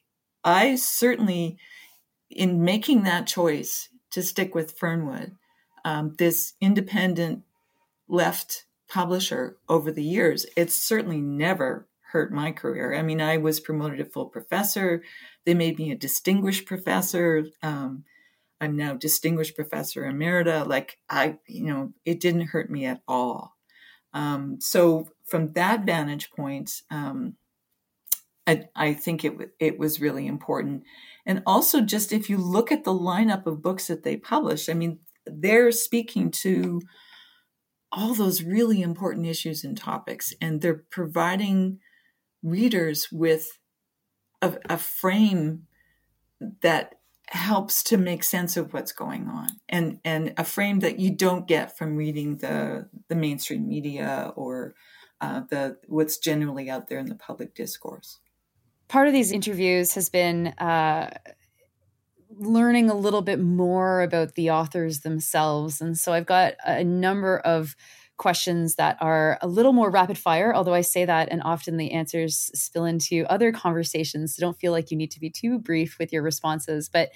I 0.44 0.76
certainly, 0.76 1.58
in 2.30 2.64
making 2.64 3.02
that 3.02 3.26
choice 3.26 3.90
to 4.12 4.22
stick 4.22 4.54
with 4.54 4.78
Fernwood, 4.78 5.32
um, 5.84 6.14
this 6.18 6.54
independent 6.60 7.42
left 8.08 8.64
publisher 8.88 9.58
over 9.68 9.92
the 9.92 10.02
years, 10.02 10.46
it's 10.56 10.74
certainly 10.74 11.20
never 11.20 11.86
hurt 12.10 12.32
my 12.32 12.52
career. 12.52 12.94
I 12.94 13.02
mean, 13.02 13.20
I 13.20 13.36
was 13.36 13.60
promoted 13.60 13.98
to 13.98 14.04
full 14.04 14.26
professor. 14.26 15.02
They 15.44 15.54
made 15.54 15.78
me 15.78 15.90
a 15.92 15.96
distinguished 15.96 16.66
professor. 16.66 17.46
Um, 17.62 18.04
I'm 18.60 18.76
now 18.76 18.94
distinguished 18.94 19.54
professor 19.54 20.02
emerita. 20.02 20.66
Like 20.66 20.98
I, 21.08 21.38
you 21.46 21.64
know, 21.64 21.92
it 22.04 22.20
didn't 22.20 22.48
hurt 22.48 22.70
me 22.70 22.86
at 22.86 23.02
all. 23.06 23.54
Um, 24.12 24.58
so 24.60 25.08
from 25.26 25.52
that 25.52 25.84
vantage 25.84 26.30
point, 26.30 26.82
um, 26.90 27.36
I, 28.46 28.64
I, 28.74 28.94
think 28.94 29.24
it 29.24 29.34
it 29.60 29.78
was 29.78 30.00
really 30.00 30.26
important. 30.26 30.84
And 31.26 31.42
also, 31.46 31.82
just 31.82 32.12
if 32.12 32.30
you 32.30 32.38
look 32.38 32.72
at 32.72 32.84
the 32.84 32.94
lineup 32.94 33.46
of 33.46 33.62
books 33.62 33.88
that 33.88 34.02
they 34.02 34.16
published, 34.16 34.70
I 34.70 34.74
mean, 34.74 35.00
they're 35.26 35.70
speaking 35.70 36.30
to 36.42 36.80
all 37.92 38.14
those 38.14 38.42
really 38.42 38.80
important 38.80 39.26
issues 39.26 39.62
and 39.62 39.76
topics, 39.76 40.32
and 40.40 40.62
they're 40.62 40.84
providing 40.90 41.80
readers 42.42 43.08
with 43.10 43.58
a, 44.42 44.56
a 44.68 44.78
frame 44.78 45.66
that 46.62 46.94
helps 47.26 47.82
to 47.82 47.98
make 47.98 48.24
sense 48.24 48.56
of 48.56 48.72
what's 48.72 48.92
going 48.92 49.28
on 49.28 49.48
and 49.68 50.00
and 50.02 50.32
a 50.38 50.44
frame 50.44 50.80
that 50.80 50.98
you 50.98 51.10
don't 51.10 51.46
get 51.46 51.76
from 51.76 51.94
reading 51.94 52.38
the 52.38 52.88
the 53.08 53.14
mainstream 53.14 53.68
media 53.68 54.32
or 54.34 54.74
uh, 55.20 55.42
the 55.50 55.76
what's 55.88 56.16
generally 56.16 56.70
out 56.70 56.88
there 56.88 56.98
in 56.98 57.06
the 57.06 57.14
public 57.14 57.54
discourse 57.54 58.18
part 58.88 59.06
of 59.06 59.12
these 59.12 59.30
interviews 59.30 59.94
has 59.94 60.08
been 60.08 60.48
uh, 60.58 61.10
learning 62.30 62.90
a 62.90 62.94
little 62.94 63.22
bit 63.22 63.38
more 63.38 64.02
about 64.02 64.34
the 64.34 64.50
authors 64.50 65.00
themselves. 65.00 65.80
And 65.80 65.96
so 65.96 66.12
I've 66.12 66.26
got 66.26 66.54
a 66.64 66.84
number 66.84 67.38
of 67.38 67.76
questions 68.18 68.74
that 68.74 68.98
are 69.00 69.38
a 69.40 69.48
little 69.48 69.72
more 69.72 69.90
rapid 69.90 70.18
fire, 70.18 70.54
although 70.54 70.74
I 70.74 70.82
say 70.82 71.04
that 71.04 71.28
and 71.30 71.40
often 71.42 71.76
the 71.76 71.92
answers 71.92 72.50
spill 72.54 72.84
into 72.84 73.24
other 73.30 73.52
conversations. 73.52 74.34
So 74.34 74.40
don't 74.40 74.58
feel 74.58 74.72
like 74.72 74.90
you 74.90 74.96
need 74.96 75.12
to 75.12 75.20
be 75.20 75.30
too 75.30 75.58
brief 75.58 75.98
with 75.98 76.12
your 76.12 76.22
responses. 76.22 76.88
But 76.88 77.10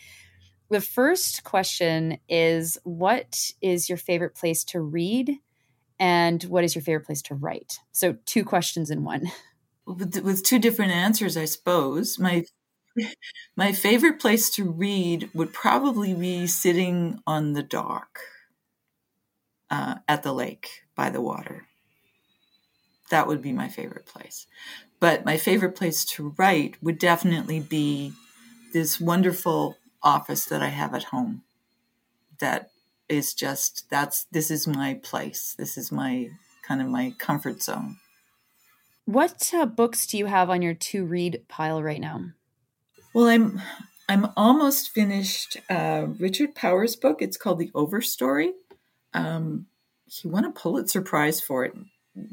the 0.71 0.81
first 0.81 1.45
question 1.45 2.19
is 2.29 2.79
What 2.85 3.51
is 3.61 3.88
your 3.88 3.99
favorite 3.99 4.35
place 4.35 4.65
to 4.65 4.81
read? 4.81 5.38
And 5.99 6.43
what 6.45 6.65
is 6.65 6.75
your 6.75 6.83
favorite 6.83 7.07
place 7.07 7.23
to 7.23 7.35
write? 7.35 7.79
So, 7.93 8.17
two 8.25 8.45
questions 8.45 8.91
in 8.91 9.05
one. 9.05 9.31
With, 9.85 10.23
with 10.23 10.45
two 10.45 10.61
different 10.61 10.93
answers, 10.93 11.37
I 11.37 11.45
suppose. 11.45 12.17
My 12.17 12.45
my 13.57 13.73
favorite 13.73 14.21
place 14.21 14.49
to 14.51 14.71
read 14.71 15.29
would 15.35 15.53
probably 15.53 16.15
be 16.15 16.47
sitting 16.47 17.19
on 17.27 17.55
the 17.55 17.65
dock 17.65 18.21
uh, 19.71 19.97
at 20.07 20.23
the 20.23 20.33
lake 20.33 20.82
by 20.95 21.11
the 21.11 21.21
water. 21.21 21.67
That 23.11 23.27
would 23.27 23.43
be 23.43 23.53
my 23.53 23.69
favorite 23.69 24.07
place. 24.07 24.47
But 25.01 25.25
my 25.25 25.37
favorite 25.37 25.75
place 25.75 26.05
to 26.07 26.35
write 26.39 26.77
would 26.83 26.99
definitely 26.99 27.61
be 27.61 28.13
this 28.73 29.01
wonderful 29.01 29.77
office 30.03 30.45
that 30.47 30.63
I 30.63 30.69
have 30.69 30.95
at 30.95 31.05
home. 31.05 31.43
That 32.39 32.71
is 33.09 33.35
just, 33.35 33.91
that's, 33.91 34.25
this 34.33 34.51
is 34.51 34.67
my 34.67 34.95
place. 35.03 35.55
This 35.59 35.77
is 35.77 35.93
my 35.93 36.31
kind 36.67 36.81
of 36.81 36.89
my 36.89 37.15
comfort 37.19 37.63
zone. 37.63 37.99
What 39.05 39.53
uh, 39.53 39.67
books 39.67 40.07
do 40.07 40.17
you 40.17 40.27
have 40.27 40.49
on 40.49 40.63
your 40.63 40.75
to 40.75 41.05
read 41.05 41.43
pile 41.49 41.83
right 41.83 42.01
now? 42.01 42.31
Well, 43.13 43.27
I'm 43.27 43.61
I'm 44.09 44.31
almost 44.37 44.91
finished 44.91 45.57
uh, 45.69 46.07
Richard 46.19 46.55
Powers' 46.55 46.97
book. 46.97 47.21
It's 47.21 47.37
called 47.37 47.59
The 47.59 47.71
Overstory. 47.75 48.51
Um, 49.15 49.67
he 50.20 50.29
won 50.29 50.44
a 50.44 50.51
Pulitzer 50.51 51.01
Prize 51.01 51.40
for 51.40 51.64
it, 51.64 51.72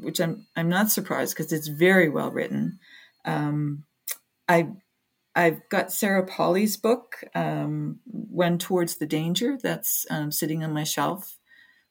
which 0.00 0.20
I'm 0.20 0.46
I'm 0.54 0.68
not 0.68 0.90
surprised 0.90 1.34
because 1.34 1.52
it's 1.52 1.68
very 1.68 2.08
well 2.08 2.30
written. 2.30 2.78
Um, 3.24 3.84
I 4.48 4.68
I've 5.34 5.66
got 5.70 5.92
Sarah 5.92 6.26
Polley's 6.26 6.76
book, 6.76 7.24
um, 7.34 8.00
When 8.04 8.58
Towards 8.58 8.96
the 8.96 9.06
Danger, 9.06 9.56
that's 9.62 10.04
um, 10.10 10.30
sitting 10.32 10.62
on 10.62 10.74
my 10.74 10.84
shelf, 10.84 11.38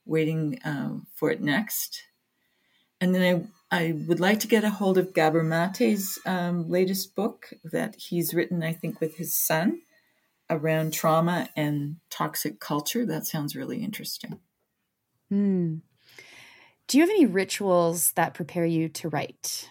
waiting 0.06 0.60
uh, 0.64 0.98
for 1.16 1.32
it 1.32 1.42
next. 1.42 2.04
And 3.02 3.16
then 3.16 3.52
I 3.72 3.78
I 3.88 3.94
would 4.08 4.20
like 4.20 4.40
to 4.42 4.48
get 4.48 4.64
a 4.64 4.70
hold 4.70 4.98
of 4.98 5.14
Gabor 5.14 5.44
Mate's 5.44 6.20
um, 6.26 6.70
latest 6.70 7.16
book 7.16 7.50
that 7.64 7.96
he's 7.96 8.34
written, 8.34 8.62
I 8.62 8.74
think, 8.74 9.00
with 9.00 9.18
his 9.18 9.36
son 9.36 9.82
around 10.52 10.94
trauma 10.94 11.50
and 11.56 11.98
toxic 12.10 12.60
culture. 12.60 13.06
That 13.06 13.26
sounds 13.26 13.56
really 13.56 13.84
interesting. 13.84 14.40
Hmm. 15.30 15.78
Do 16.88 16.98
you 16.98 17.04
have 17.04 17.12
any 17.12 17.28
rituals 17.28 18.12
that 18.14 18.34
prepare 18.34 18.66
you 18.66 18.90
to 18.90 19.10
write? 19.10 19.70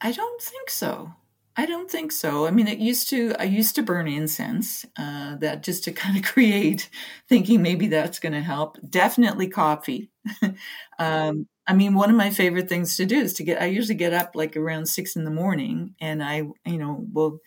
I 0.00 0.12
don't 0.12 0.42
think 0.42 0.70
so. 0.70 1.12
I 1.56 1.66
don't 1.66 1.90
think 1.90 2.12
so. 2.12 2.46
I 2.46 2.52
mean, 2.52 2.68
it 2.68 2.78
used 2.78 3.10
to. 3.10 3.34
I 3.38 3.44
used 3.44 3.74
to 3.74 3.82
burn 3.82 4.06
incense. 4.06 4.84
Uh, 4.96 5.36
that 5.36 5.62
just 5.62 5.84
to 5.84 5.92
kind 6.04 6.16
of 6.16 6.22
create, 6.24 6.88
thinking 7.28 7.62
maybe 7.62 7.88
that's 7.88 8.18
going 8.20 8.32
to 8.32 8.40
help. 8.40 8.78
Definitely 8.88 9.48
coffee. 9.48 10.10
um, 10.98 11.48
I 11.66 11.74
mean, 11.74 11.94
one 11.94 12.10
of 12.10 12.16
my 12.16 12.30
favorite 12.30 12.68
things 12.68 12.96
to 12.96 13.06
do 13.06 13.18
is 13.18 13.34
to 13.34 13.44
get, 13.44 13.60
I 13.60 13.66
usually 13.66 13.96
get 13.96 14.14
up 14.14 14.32
like 14.34 14.56
around 14.56 14.86
six 14.86 15.16
in 15.16 15.24
the 15.24 15.30
morning 15.30 15.94
and 16.00 16.22
I, 16.22 16.36
you 16.64 16.78
know, 16.78 17.04
will 17.12 17.40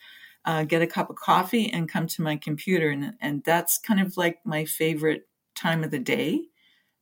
uh, 0.46 0.64
get 0.64 0.84
a 0.84 0.88
cup 0.88 1.10
of 1.10 1.16
coffee 1.16 1.72
and 1.72 1.92
come 1.92 2.06
to 2.08 2.22
my 2.22 2.36
computer. 2.36 2.90
And, 2.90 3.16
and 3.20 3.44
that's 3.44 3.80
kind 3.80 4.00
of 4.00 4.18
like 4.18 4.40
my 4.46 4.66
favorite 4.66 5.28
time 5.56 5.84
of 5.84 5.90
the 5.92 6.00
day 6.00 6.51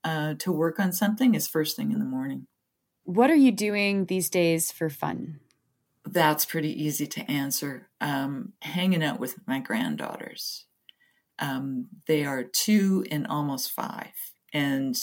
uh, 0.04 0.36
to 0.40 0.52
work 0.52 0.80
on 0.80 0.92
something 0.92 1.36
is 1.36 1.48
first 1.48 1.76
thing 1.76 1.92
in 1.92 2.00
the 2.00 2.06
morning. 2.06 2.48
What 3.04 3.30
are 3.30 3.36
you 3.36 3.52
doing 3.52 4.06
these 4.06 4.30
days 4.30 4.72
for 4.72 4.90
fun? 4.90 5.40
That's 6.06 6.46
pretty 6.46 6.84
easy 6.84 7.08
to 7.08 7.30
answer. 7.30 7.90
Um, 8.00 8.54
hanging 8.62 9.04
out 9.04 9.20
with 9.20 9.36
my 9.48 9.60
granddaughters. 9.60 10.66
Um, 11.40 11.88
they 12.08 12.26
are 12.26 12.44
two 12.44 13.06
and 13.10 13.26
almost 13.28 13.72
five 13.72 14.14
and 14.54 14.96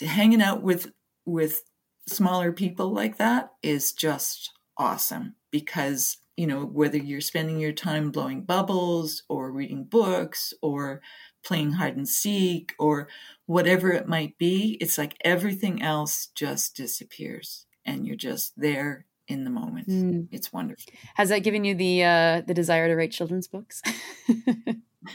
hanging 0.00 0.42
out 0.42 0.62
with 0.62 0.92
with 1.24 1.62
smaller 2.06 2.52
people 2.52 2.92
like 2.92 3.18
that 3.18 3.52
is 3.62 3.92
just 3.92 4.50
awesome 4.76 5.34
because 5.50 6.18
you 6.36 6.46
know 6.46 6.64
whether 6.64 6.96
you're 6.96 7.20
spending 7.20 7.58
your 7.58 7.72
time 7.72 8.10
blowing 8.10 8.42
bubbles 8.42 9.22
or 9.28 9.52
reading 9.52 9.84
books 9.84 10.54
or 10.62 11.00
playing 11.44 11.72
hide 11.72 11.96
and 11.96 12.08
seek 12.08 12.72
or 12.78 13.08
whatever 13.46 13.90
it 13.90 14.06
might 14.08 14.38
be 14.38 14.76
it's 14.80 14.96
like 14.98 15.16
everything 15.24 15.82
else 15.82 16.28
just 16.34 16.76
disappears 16.76 17.66
and 17.84 18.06
you're 18.06 18.16
just 18.16 18.52
there 18.56 19.06
in 19.28 19.44
the 19.44 19.50
moment. 19.50 19.88
Mm. 19.88 20.28
it's 20.32 20.52
wonderful. 20.52 20.92
Has 21.14 21.28
that 21.30 21.40
given 21.40 21.64
you 21.64 21.74
the 21.74 22.04
uh 22.04 22.40
the 22.46 22.54
desire 22.54 22.88
to 22.88 22.94
write 22.96 23.12
children's 23.12 23.48
books? 23.48 23.82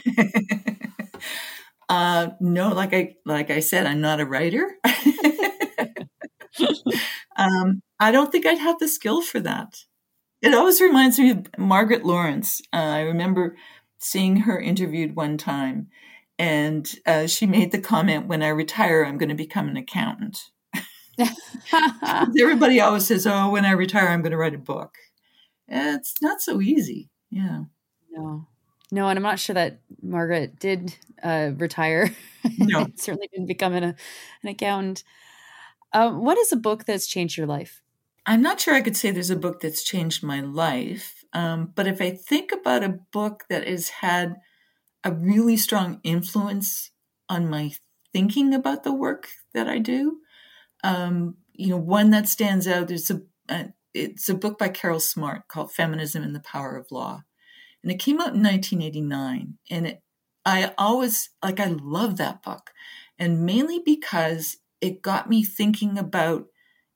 Uh 1.90 2.28
no 2.38 2.68
like 2.74 2.92
i 2.92 3.14
like 3.24 3.50
i 3.50 3.60
said 3.60 3.86
i'm 3.86 4.00
not 4.02 4.20
a 4.20 4.26
writer. 4.26 4.76
Um 7.36 7.82
i 8.00 8.10
don't 8.10 8.32
think 8.32 8.44
i'd 8.46 8.58
have 8.58 8.78
the 8.78 8.88
skill 8.88 9.22
for 9.22 9.40
that. 9.40 9.84
It 10.42 10.54
always 10.54 10.80
reminds 10.80 11.18
me 11.18 11.30
of 11.30 11.46
margaret 11.56 12.04
Laurence. 12.04 12.60
uh, 12.72 12.76
i 12.76 13.00
remember 13.00 13.56
seeing 13.98 14.38
her 14.38 14.60
interviewed 14.60 15.14
one 15.16 15.38
time 15.38 15.88
and 16.38 16.94
uh, 17.06 17.26
she 17.26 17.46
made 17.46 17.72
the 17.72 17.80
comment 17.80 18.26
when 18.26 18.42
i 18.42 18.48
retire 18.48 19.04
i'm 19.04 19.18
going 19.18 19.28
to 19.28 19.34
become 19.34 19.68
an 19.68 19.76
accountant. 19.76 20.50
Everybody 22.40 22.80
always 22.80 23.06
says 23.06 23.26
oh 23.26 23.50
when 23.50 23.64
i 23.64 23.72
retire 23.72 24.08
i'm 24.08 24.22
going 24.22 24.32
to 24.32 24.38
write 24.38 24.54
a 24.54 24.58
book. 24.58 24.94
It's 25.66 26.14
not 26.22 26.40
so 26.40 26.60
easy 26.60 27.10
yeah. 27.30 27.64
No. 28.10 28.46
No 28.90 29.08
and 29.08 29.18
i'm 29.18 29.22
not 29.22 29.38
sure 29.38 29.54
that 29.54 29.80
margaret 30.02 30.58
did 30.58 30.94
uh, 31.22 31.50
retire. 31.56 32.14
No. 32.58 32.86
Certainly 32.96 33.28
didn't 33.32 33.46
become 33.46 33.74
an, 33.74 33.84
an 33.84 33.96
accountant. 34.48 35.04
Um, 35.92 36.24
what 36.24 36.38
is 36.38 36.52
a 36.52 36.56
book 36.56 36.84
that's 36.84 37.06
changed 37.06 37.36
your 37.36 37.46
life? 37.46 37.82
I'm 38.26 38.42
not 38.42 38.60
sure 38.60 38.74
i 38.74 38.82
could 38.82 38.96
say 38.96 39.10
there's 39.10 39.30
a 39.30 39.36
book 39.36 39.60
that's 39.60 39.82
changed 39.82 40.22
my 40.22 40.40
life 40.40 41.24
um, 41.32 41.72
but 41.74 41.86
if 41.86 42.00
i 42.02 42.10
think 42.10 42.52
about 42.52 42.84
a 42.84 42.98
book 43.10 43.44
that 43.48 43.66
has 43.66 43.88
had 43.88 44.36
a 45.08 45.12
really 45.12 45.56
strong 45.56 46.00
influence 46.04 46.90
on 47.28 47.48
my 47.48 47.72
thinking 48.12 48.52
about 48.52 48.84
the 48.84 48.92
work 48.92 49.28
that 49.54 49.66
I 49.66 49.78
do. 49.78 50.18
Um, 50.84 51.36
you 51.54 51.70
know, 51.70 51.78
one 51.78 52.10
that 52.10 52.28
stands 52.28 52.68
out 52.68 52.90
is 52.90 53.10
a, 53.10 53.72
it's 53.94 54.28
a 54.28 54.34
book 54.34 54.58
by 54.58 54.68
Carol 54.68 55.00
Smart 55.00 55.48
called 55.48 55.72
Feminism 55.72 56.22
and 56.22 56.34
the 56.34 56.40
Power 56.40 56.76
of 56.76 56.92
Law, 56.92 57.24
and 57.82 57.90
it 57.90 57.98
came 57.98 58.20
out 58.20 58.34
in 58.34 58.42
1989. 58.42 59.58
And 59.70 59.86
it, 59.86 60.02
I 60.44 60.72
always 60.76 61.30
like 61.42 61.58
I 61.58 61.68
love 61.68 62.18
that 62.18 62.42
book, 62.42 62.70
and 63.18 63.46
mainly 63.46 63.80
because 63.84 64.58
it 64.80 65.02
got 65.02 65.28
me 65.28 65.42
thinking 65.42 65.98
about 65.98 66.46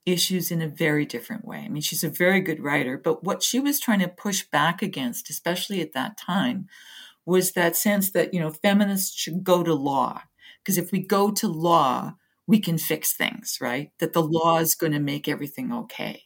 issues 0.05 0.51
in 0.51 0.61
a 0.61 0.69
very 0.69 1.07
different 1.07 1.45
way. 1.47 1.59
I 1.59 1.69
mean, 1.69 1.83
she's 1.83 2.05
a 2.05 2.11
very 2.11 2.41
good 2.41 2.63
writer, 2.63 2.99
but 2.99 3.25
what 3.25 3.43
she 3.43 3.59
was 3.59 3.81
trying 3.81 4.01
to 4.01 4.09
push 4.09 4.43
back 4.43 4.83
against, 4.83 5.31
especially 5.31 5.81
at 5.81 5.93
that 5.93 6.19
time, 6.19 6.67
was 7.25 7.53
that 7.53 7.77
sense 7.77 8.11
that, 8.13 8.35
you 8.35 8.41
know, 8.41 8.51
feminists 8.51 9.15
should 9.15 9.45
go 9.45 9.63
to 9.63 9.75
law. 9.75 10.23
Because 10.63 10.79
if 10.79 10.93
we 10.93 11.01
go 11.01 11.31
to 11.31 11.49
law, 11.49 12.15
we 12.47 12.59
can 12.61 12.79
fix 12.79 13.15
things, 13.15 13.59
right? 13.61 13.91
That 13.99 14.13
the 14.13 14.23
law 14.23 14.59
is 14.59 14.75
going 14.75 14.93
to 14.93 15.01
make 15.01 15.29
everything 15.29 15.73
okay. 15.73 16.25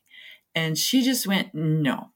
And 0.55 0.79
she 0.79 1.03
just 1.03 1.27
went, 1.27 1.55
no, 1.55 2.13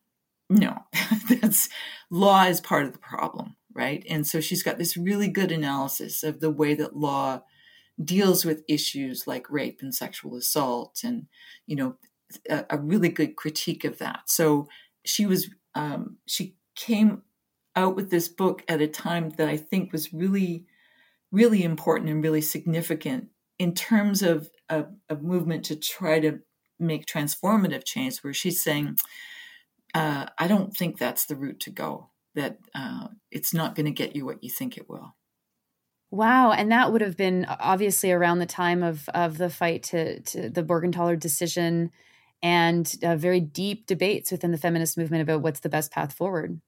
no, 0.49 0.79
that's 1.29 1.69
law 2.11 2.45
is 2.45 2.61
part 2.61 2.87
of 2.87 2.93
the 2.93 2.99
problem, 2.99 3.57
right? 3.75 4.05
And 4.09 4.27
so 4.27 4.41
she's 4.41 4.63
got 4.63 4.79
this 4.79 4.97
really 4.97 5.29
good 5.29 5.53
analysis 5.53 6.23
of 6.23 6.41
the 6.41 6.51
way 6.51 6.75
that 6.75 6.97
law 6.97 7.43
deals 8.03 8.45
with 8.45 8.65
issues 8.67 9.27
like 9.27 9.51
rape 9.51 9.81
and 9.83 9.95
sexual 9.95 10.37
assault 10.37 11.01
and, 11.05 11.27
you 11.67 11.77
know, 11.77 11.97
a, 12.49 12.65
a 12.71 12.79
really 12.79 13.11
good 13.11 13.37
critique 13.37 13.85
of 13.85 13.99
that. 13.99 14.23
So 14.27 14.69
she 15.05 15.27
was, 15.27 15.51
um, 15.75 16.17
she 16.27 16.57
came 16.75 17.23
out 17.77 17.97
with 17.97 18.11
this 18.11 18.29
book 18.29 18.63
at 18.69 18.81
a 18.81 18.89
time 18.89 19.31
that 19.31 19.49
I 19.49 19.57
think 19.57 19.93
was 19.93 20.13
really, 20.13 20.67
really 21.31 21.63
important 21.63 22.11
and 22.11 22.23
really 22.23 22.41
significant 22.41 23.29
in 23.59 23.75
terms 23.75 24.23
of 24.23 24.51
a, 24.69 24.87
a 25.09 25.17
movement 25.17 25.65
to 25.67 25.77
try 25.77 26.19
to 26.21 26.41
make 26.79 27.07
transformative 27.07 27.85
change, 27.85 28.19
where 28.19 28.33
she's 28.33 28.63
saying, 28.63 28.97
uh, 29.95 30.27
I 30.39 30.49
don't 30.49 30.75
think 30.75 30.99
that's 30.99 31.27
the 31.27 31.37
route 31.37 31.61
to 31.61 31.71
go, 31.71 32.11
that 32.35 32.59
uh, 32.75 33.09
it's 33.31 33.53
not 33.53 33.75
going 33.75 33.87
to 33.87 33.93
get 33.93 34.17
you 34.17 34.25
what 34.25 34.43
you 34.43 34.51
think 34.51 34.77
it 34.77 34.89
will. 34.89 35.15
Wow, 36.11 36.53
and 36.53 36.73
that 36.73 36.91
would 36.91 37.03
have 37.03 37.17
been 37.17 37.45
obviously 37.49 38.11
around 38.11 38.41
the 38.41 38.47
time 38.47 38.83
of 38.83 39.09
of 39.11 39.39
the 39.39 39.51
fight 39.51 39.85
to 39.85 40.21
to 40.21 40.51
the 40.51 40.65
Morgentaler 40.65 41.19
decision, 41.19 41.93
and 42.43 42.93
uh, 43.05 43.15
very 43.15 43.41
deep 43.41 43.87
debates 43.87 44.33
within 44.33 44.51
the 44.51 44.59
feminist 44.59 44.99
movement 44.99 45.23
about 45.23 45.43
what's 45.43 45.61
the 45.61 45.69
best 45.69 45.93
path 45.93 46.13
forward 46.13 46.61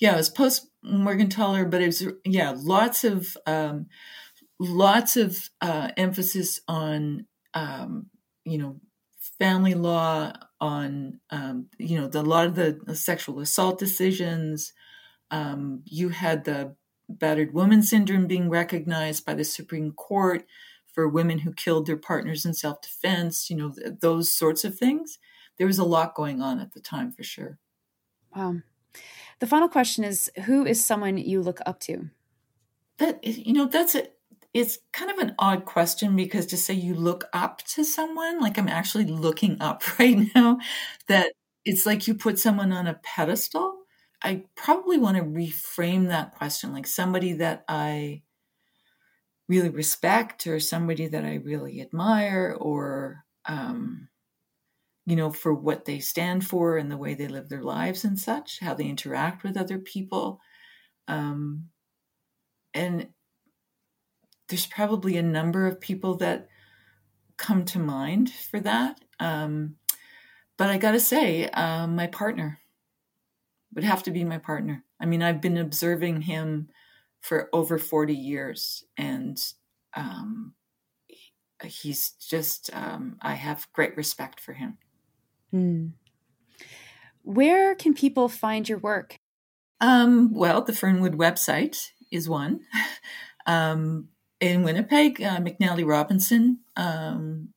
yeah, 0.00 0.14
it 0.14 0.16
was 0.16 0.30
post 0.30 0.68
Morgentaler, 0.84 1.70
but 1.70 1.82
it 1.82 1.86
was 1.86 2.06
yeah, 2.24 2.54
lots 2.56 3.04
of 3.04 3.36
um, 3.46 3.86
lots 4.58 5.16
of 5.16 5.50
uh, 5.60 5.90
emphasis 5.96 6.60
on 6.66 7.26
um, 7.54 8.06
you 8.44 8.58
know 8.58 8.80
family 9.38 9.74
law, 9.74 10.32
on 10.60 11.20
um, 11.30 11.66
you 11.78 12.00
know 12.00 12.08
the, 12.08 12.20
a 12.20 12.22
lot 12.22 12.46
of 12.46 12.54
the, 12.54 12.80
the 12.86 12.96
sexual 12.96 13.40
assault 13.40 13.78
decisions. 13.78 14.72
Um, 15.30 15.82
you 15.84 16.08
had 16.08 16.44
the 16.44 16.74
battered 17.08 17.52
woman 17.52 17.82
syndrome 17.82 18.26
being 18.26 18.48
recognized 18.48 19.26
by 19.26 19.34
the 19.34 19.44
Supreme 19.44 19.92
Court 19.92 20.44
for 20.92 21.08
women 21.08 21.40
who 21.40 21.52
killed 21.52 21.86
their 21.86 21.96
partners 21.96 22.46
in 22.46 22.54
self 22.54 22.80
defense. 22.80 23.50
You 23.50 23.56
know 23.56 23.70
th- 23.70 23.98
those 24.00 24.32
sorts 24.32 24.64
of 24.64 24.78
things. 24.78 25.18
There 25.58 25.66
was 25.66 25.78
a 25.78 25.84
lot 25.84 26.14
going 26.14 26.40
on 26.40 26.58
at 26.58 26.72
the 26.72 26.80
time 26.80 27.12
for 27.12 27.22
sure. 27.22 27.58
Wow. 28.34 28.62
The 29.40 29.46
final 29.46 29.68
question 29.68 30.04
is 30.04 30.30
Who 30.44 30.64
is 30.64 30.84
someone 30.84 31.18
you 31.18 31.42
look 31.42 31.58
up 31.66 31.80
to? 31.80 32.10
That, 32.98 33.24
you 33.24 33.52
know, 33.52 33.66
that's 33.66 33.94
it. 33.94 34.16
It's 34.52 34.78
kind 34.92 35.10
of 35.10 35.18
an 35.18 35.34
odd 35.38 35.64
question 35.64 36.16
because 36.16 36.46
to 36.46 36.56
say 36.56 36.74
you 36.74 36.94
look 36.94 37.24
up 37.32 37.62
to 37.68 37.84
someone, 37.84 38.40
like 38.40 38.58
I'm 38.58 38.68
actually 38.68 39.06
looking 39.06 39.60
up 39.60 39.82
right 39.98 40.18
now, 40.34 40.58
that 41.08 41.32
it's 41.64 41.86
like 41.86 42.06
you 42.06 42.14
put 42.14 42.38
someone 42.38 42.72
on 42.72 42.86
a 42.86 43.00
pedestal. 43.02 43.76
I 44.22 44.44
probably 44.54 44.98
want 44.98 45.16
to 45.16 45.22
reframe 45.22 46.08
that 46.08 46.32
question 46.32 46.72
like 46.74 46.86
somebody 46.86 47.32
that 47.34 47.64
I 47.68 48.22
really 49.48 49.70
respect 49.70 50.46
or 50.46 50.60
somebody 50.60 51.08
that 51.08 51.24
I 51.24 51.36
really 51.36 51.80
admire 51.80 52.54
or 52.58 53.24
um, 53.46 54.08
you 55.10 55.16
know, 55.16 55.32
for 55.32 55.52
what 55.52 55.86
they 55.86 55.98
stand 55.98 56.46
for 56.46 56.76
and 56.76 56.88
the 56.88 56.96
way 56.96 57.14
they 57.14 57.26
live 57.26 57.48
their 57.48 57.64
lives 57.64 58.04
and 58.04 58.16
such, 58.16 58.60
how 58.60 58.74
they 58.74 58.84
interact 58.84 59.42
with 59.42 59.56
other 59.56 59.76
people. 59.76 60.40
Um, 61.08 61.70
and 62.74 63.08
there's 64.48 64.66
probably 64.66 65.16
a 65.16 65.22
number 65.22 65.66
of 65.66 65.80
people 65.80 66.14
that 66.18 66.46
come 67.36 67.64
to 67.64 67.80
mind 67.80 68.30
for 68.30 68.60
that. 68.60 69.00
Um, 69.18 69.74
but 70.56 70.70
I 70.70 70.78
got 70.78 70.92
to 70.92 71.00
say, 71.00 71.48
uh, 71.48 71.88
my 71.88 72.06
partner 72.06 72.60
would 73.74 73.82
have 73.82 74.04
to 74.04 74.12
be 74.12 74.22
my 74.22 74.38
partner. 74.38 74.84
I 75.00 75.06
mean, 75.06 75.24
I've 75.24 75.40
been 75.40 75.58
observing 75.58 76.22
him 76.22 76.68
for 77.20 77.48
over 77.52 77.78
40 77.78 78.14
years, 78.14 78.84
and 78.96 79.36
um, 79.96 80.54
he's 81.64 82.10
just, 82.10 82.70
um, 82.72 83.16
I 83.20 83.34
have 83.34 83.66
great 83.72 83.96
respect 83.96 84.38
for 84.38 84.52
him. 84.52 84.78
Mm. 85.54 85.92
Where 87.22 87.74
can 87.74 87.94
people 87.94 88.28
find 88.28 88.68
your 88.68 88.78
work? 88.78 89.18
Um, 89.80 90.32
well, 90.34 90.62
the 90.62 90.72
Fernwood 90.72 91.16
website 91.16 91.90
is 92.10 92.28
one. 92.28 92.60
um, 93.46 94.08
in 94.40 94.62
Winnipeg, 94.62 95.22
uh, 95.22 95.38
McNally 95.38 95.86
Robinson 95.86 96.60
um, 96.76 97.50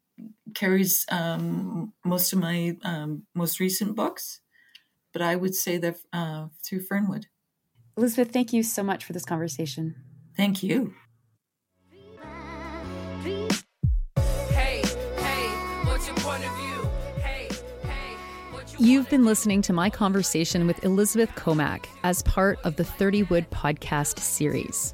carries 0.54 1.06
um, 1.10 1.94
most 2.04 2.34
of 2.34 2.40
my 2.40 2.78
um, 2.84 3.24
most 3.34 3.60
recent 3.60 3.96
books, 3.96 4.42
but 5.12 5.22
I 5.22 5.36
would 5.36 5.56
say 5.56 5.78
that 5.78 5.96
uh, 6.12 6.48
through 6.64 6.82
Fernwood. 6.82 7.28
Elizabeth, 7.98 8.34
thank 8.34 8.54
you 8.54 8.64
so 8.64 8.84
much 8.84 9.06
for 9.06 9.14
this 9.14 9.26
conversation. 9.26 9.96
Thank 10.36 10.64
you. 10.64 10.94
You've 18.84 19.10
been 19.10 19.24
listening 19.24 19.62
to 19.62 19.72
my 19.72 19.90
conversation 19.90 20.68
with 20.68 20.84
Elizabeth 20.84 21.30
Comack 21.38 21.86
as 22.04 22.22
part 22.24 22.60
of 22.66 22.76
the 22.76 22.84
30 22.84 23.24
Wood 23.24 23.50
podcast 23.50 24.20
series. 24.20 24.94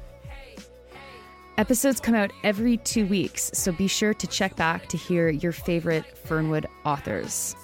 Episodes 1.58 1.98
come 1.98 2.14
out 2.14 2.32
every 2.44 2.76
two 2.76 3.04
weeks, 3.04 3.50
so 3.52 3.72
be 3.72 3.88
sure 3.88 4.14
to 4.14 4.28
check 4.28 4.54
back 4.54 4.86
to 4.90 4.96
hear 4.96 5.28
your 5.28 5.50
favorite 5.50 6.16
Fernwood 6.16 6.68
authors. 6.84 7.56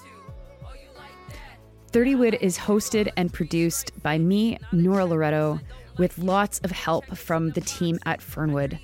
30 1.93 2.15
Wood 2.15 2.37
is 2.41 2.57
hosted 2.57 3.09
and 3.15 3.31
produced 3.31 3.93
by 4.03 4.17
me, 4.17 4.57
Nora 4.73 5.05
Loreto, 5.05 5.61
with 5.97 6.17
lots 6.17 6.59
of 6.59 6.71
help 6.71 7.05
from 7.15 7.51
the 7.51 7.61
team 7.61 7.99
at 8.05 8.21
Fernwood. 8.21 8.77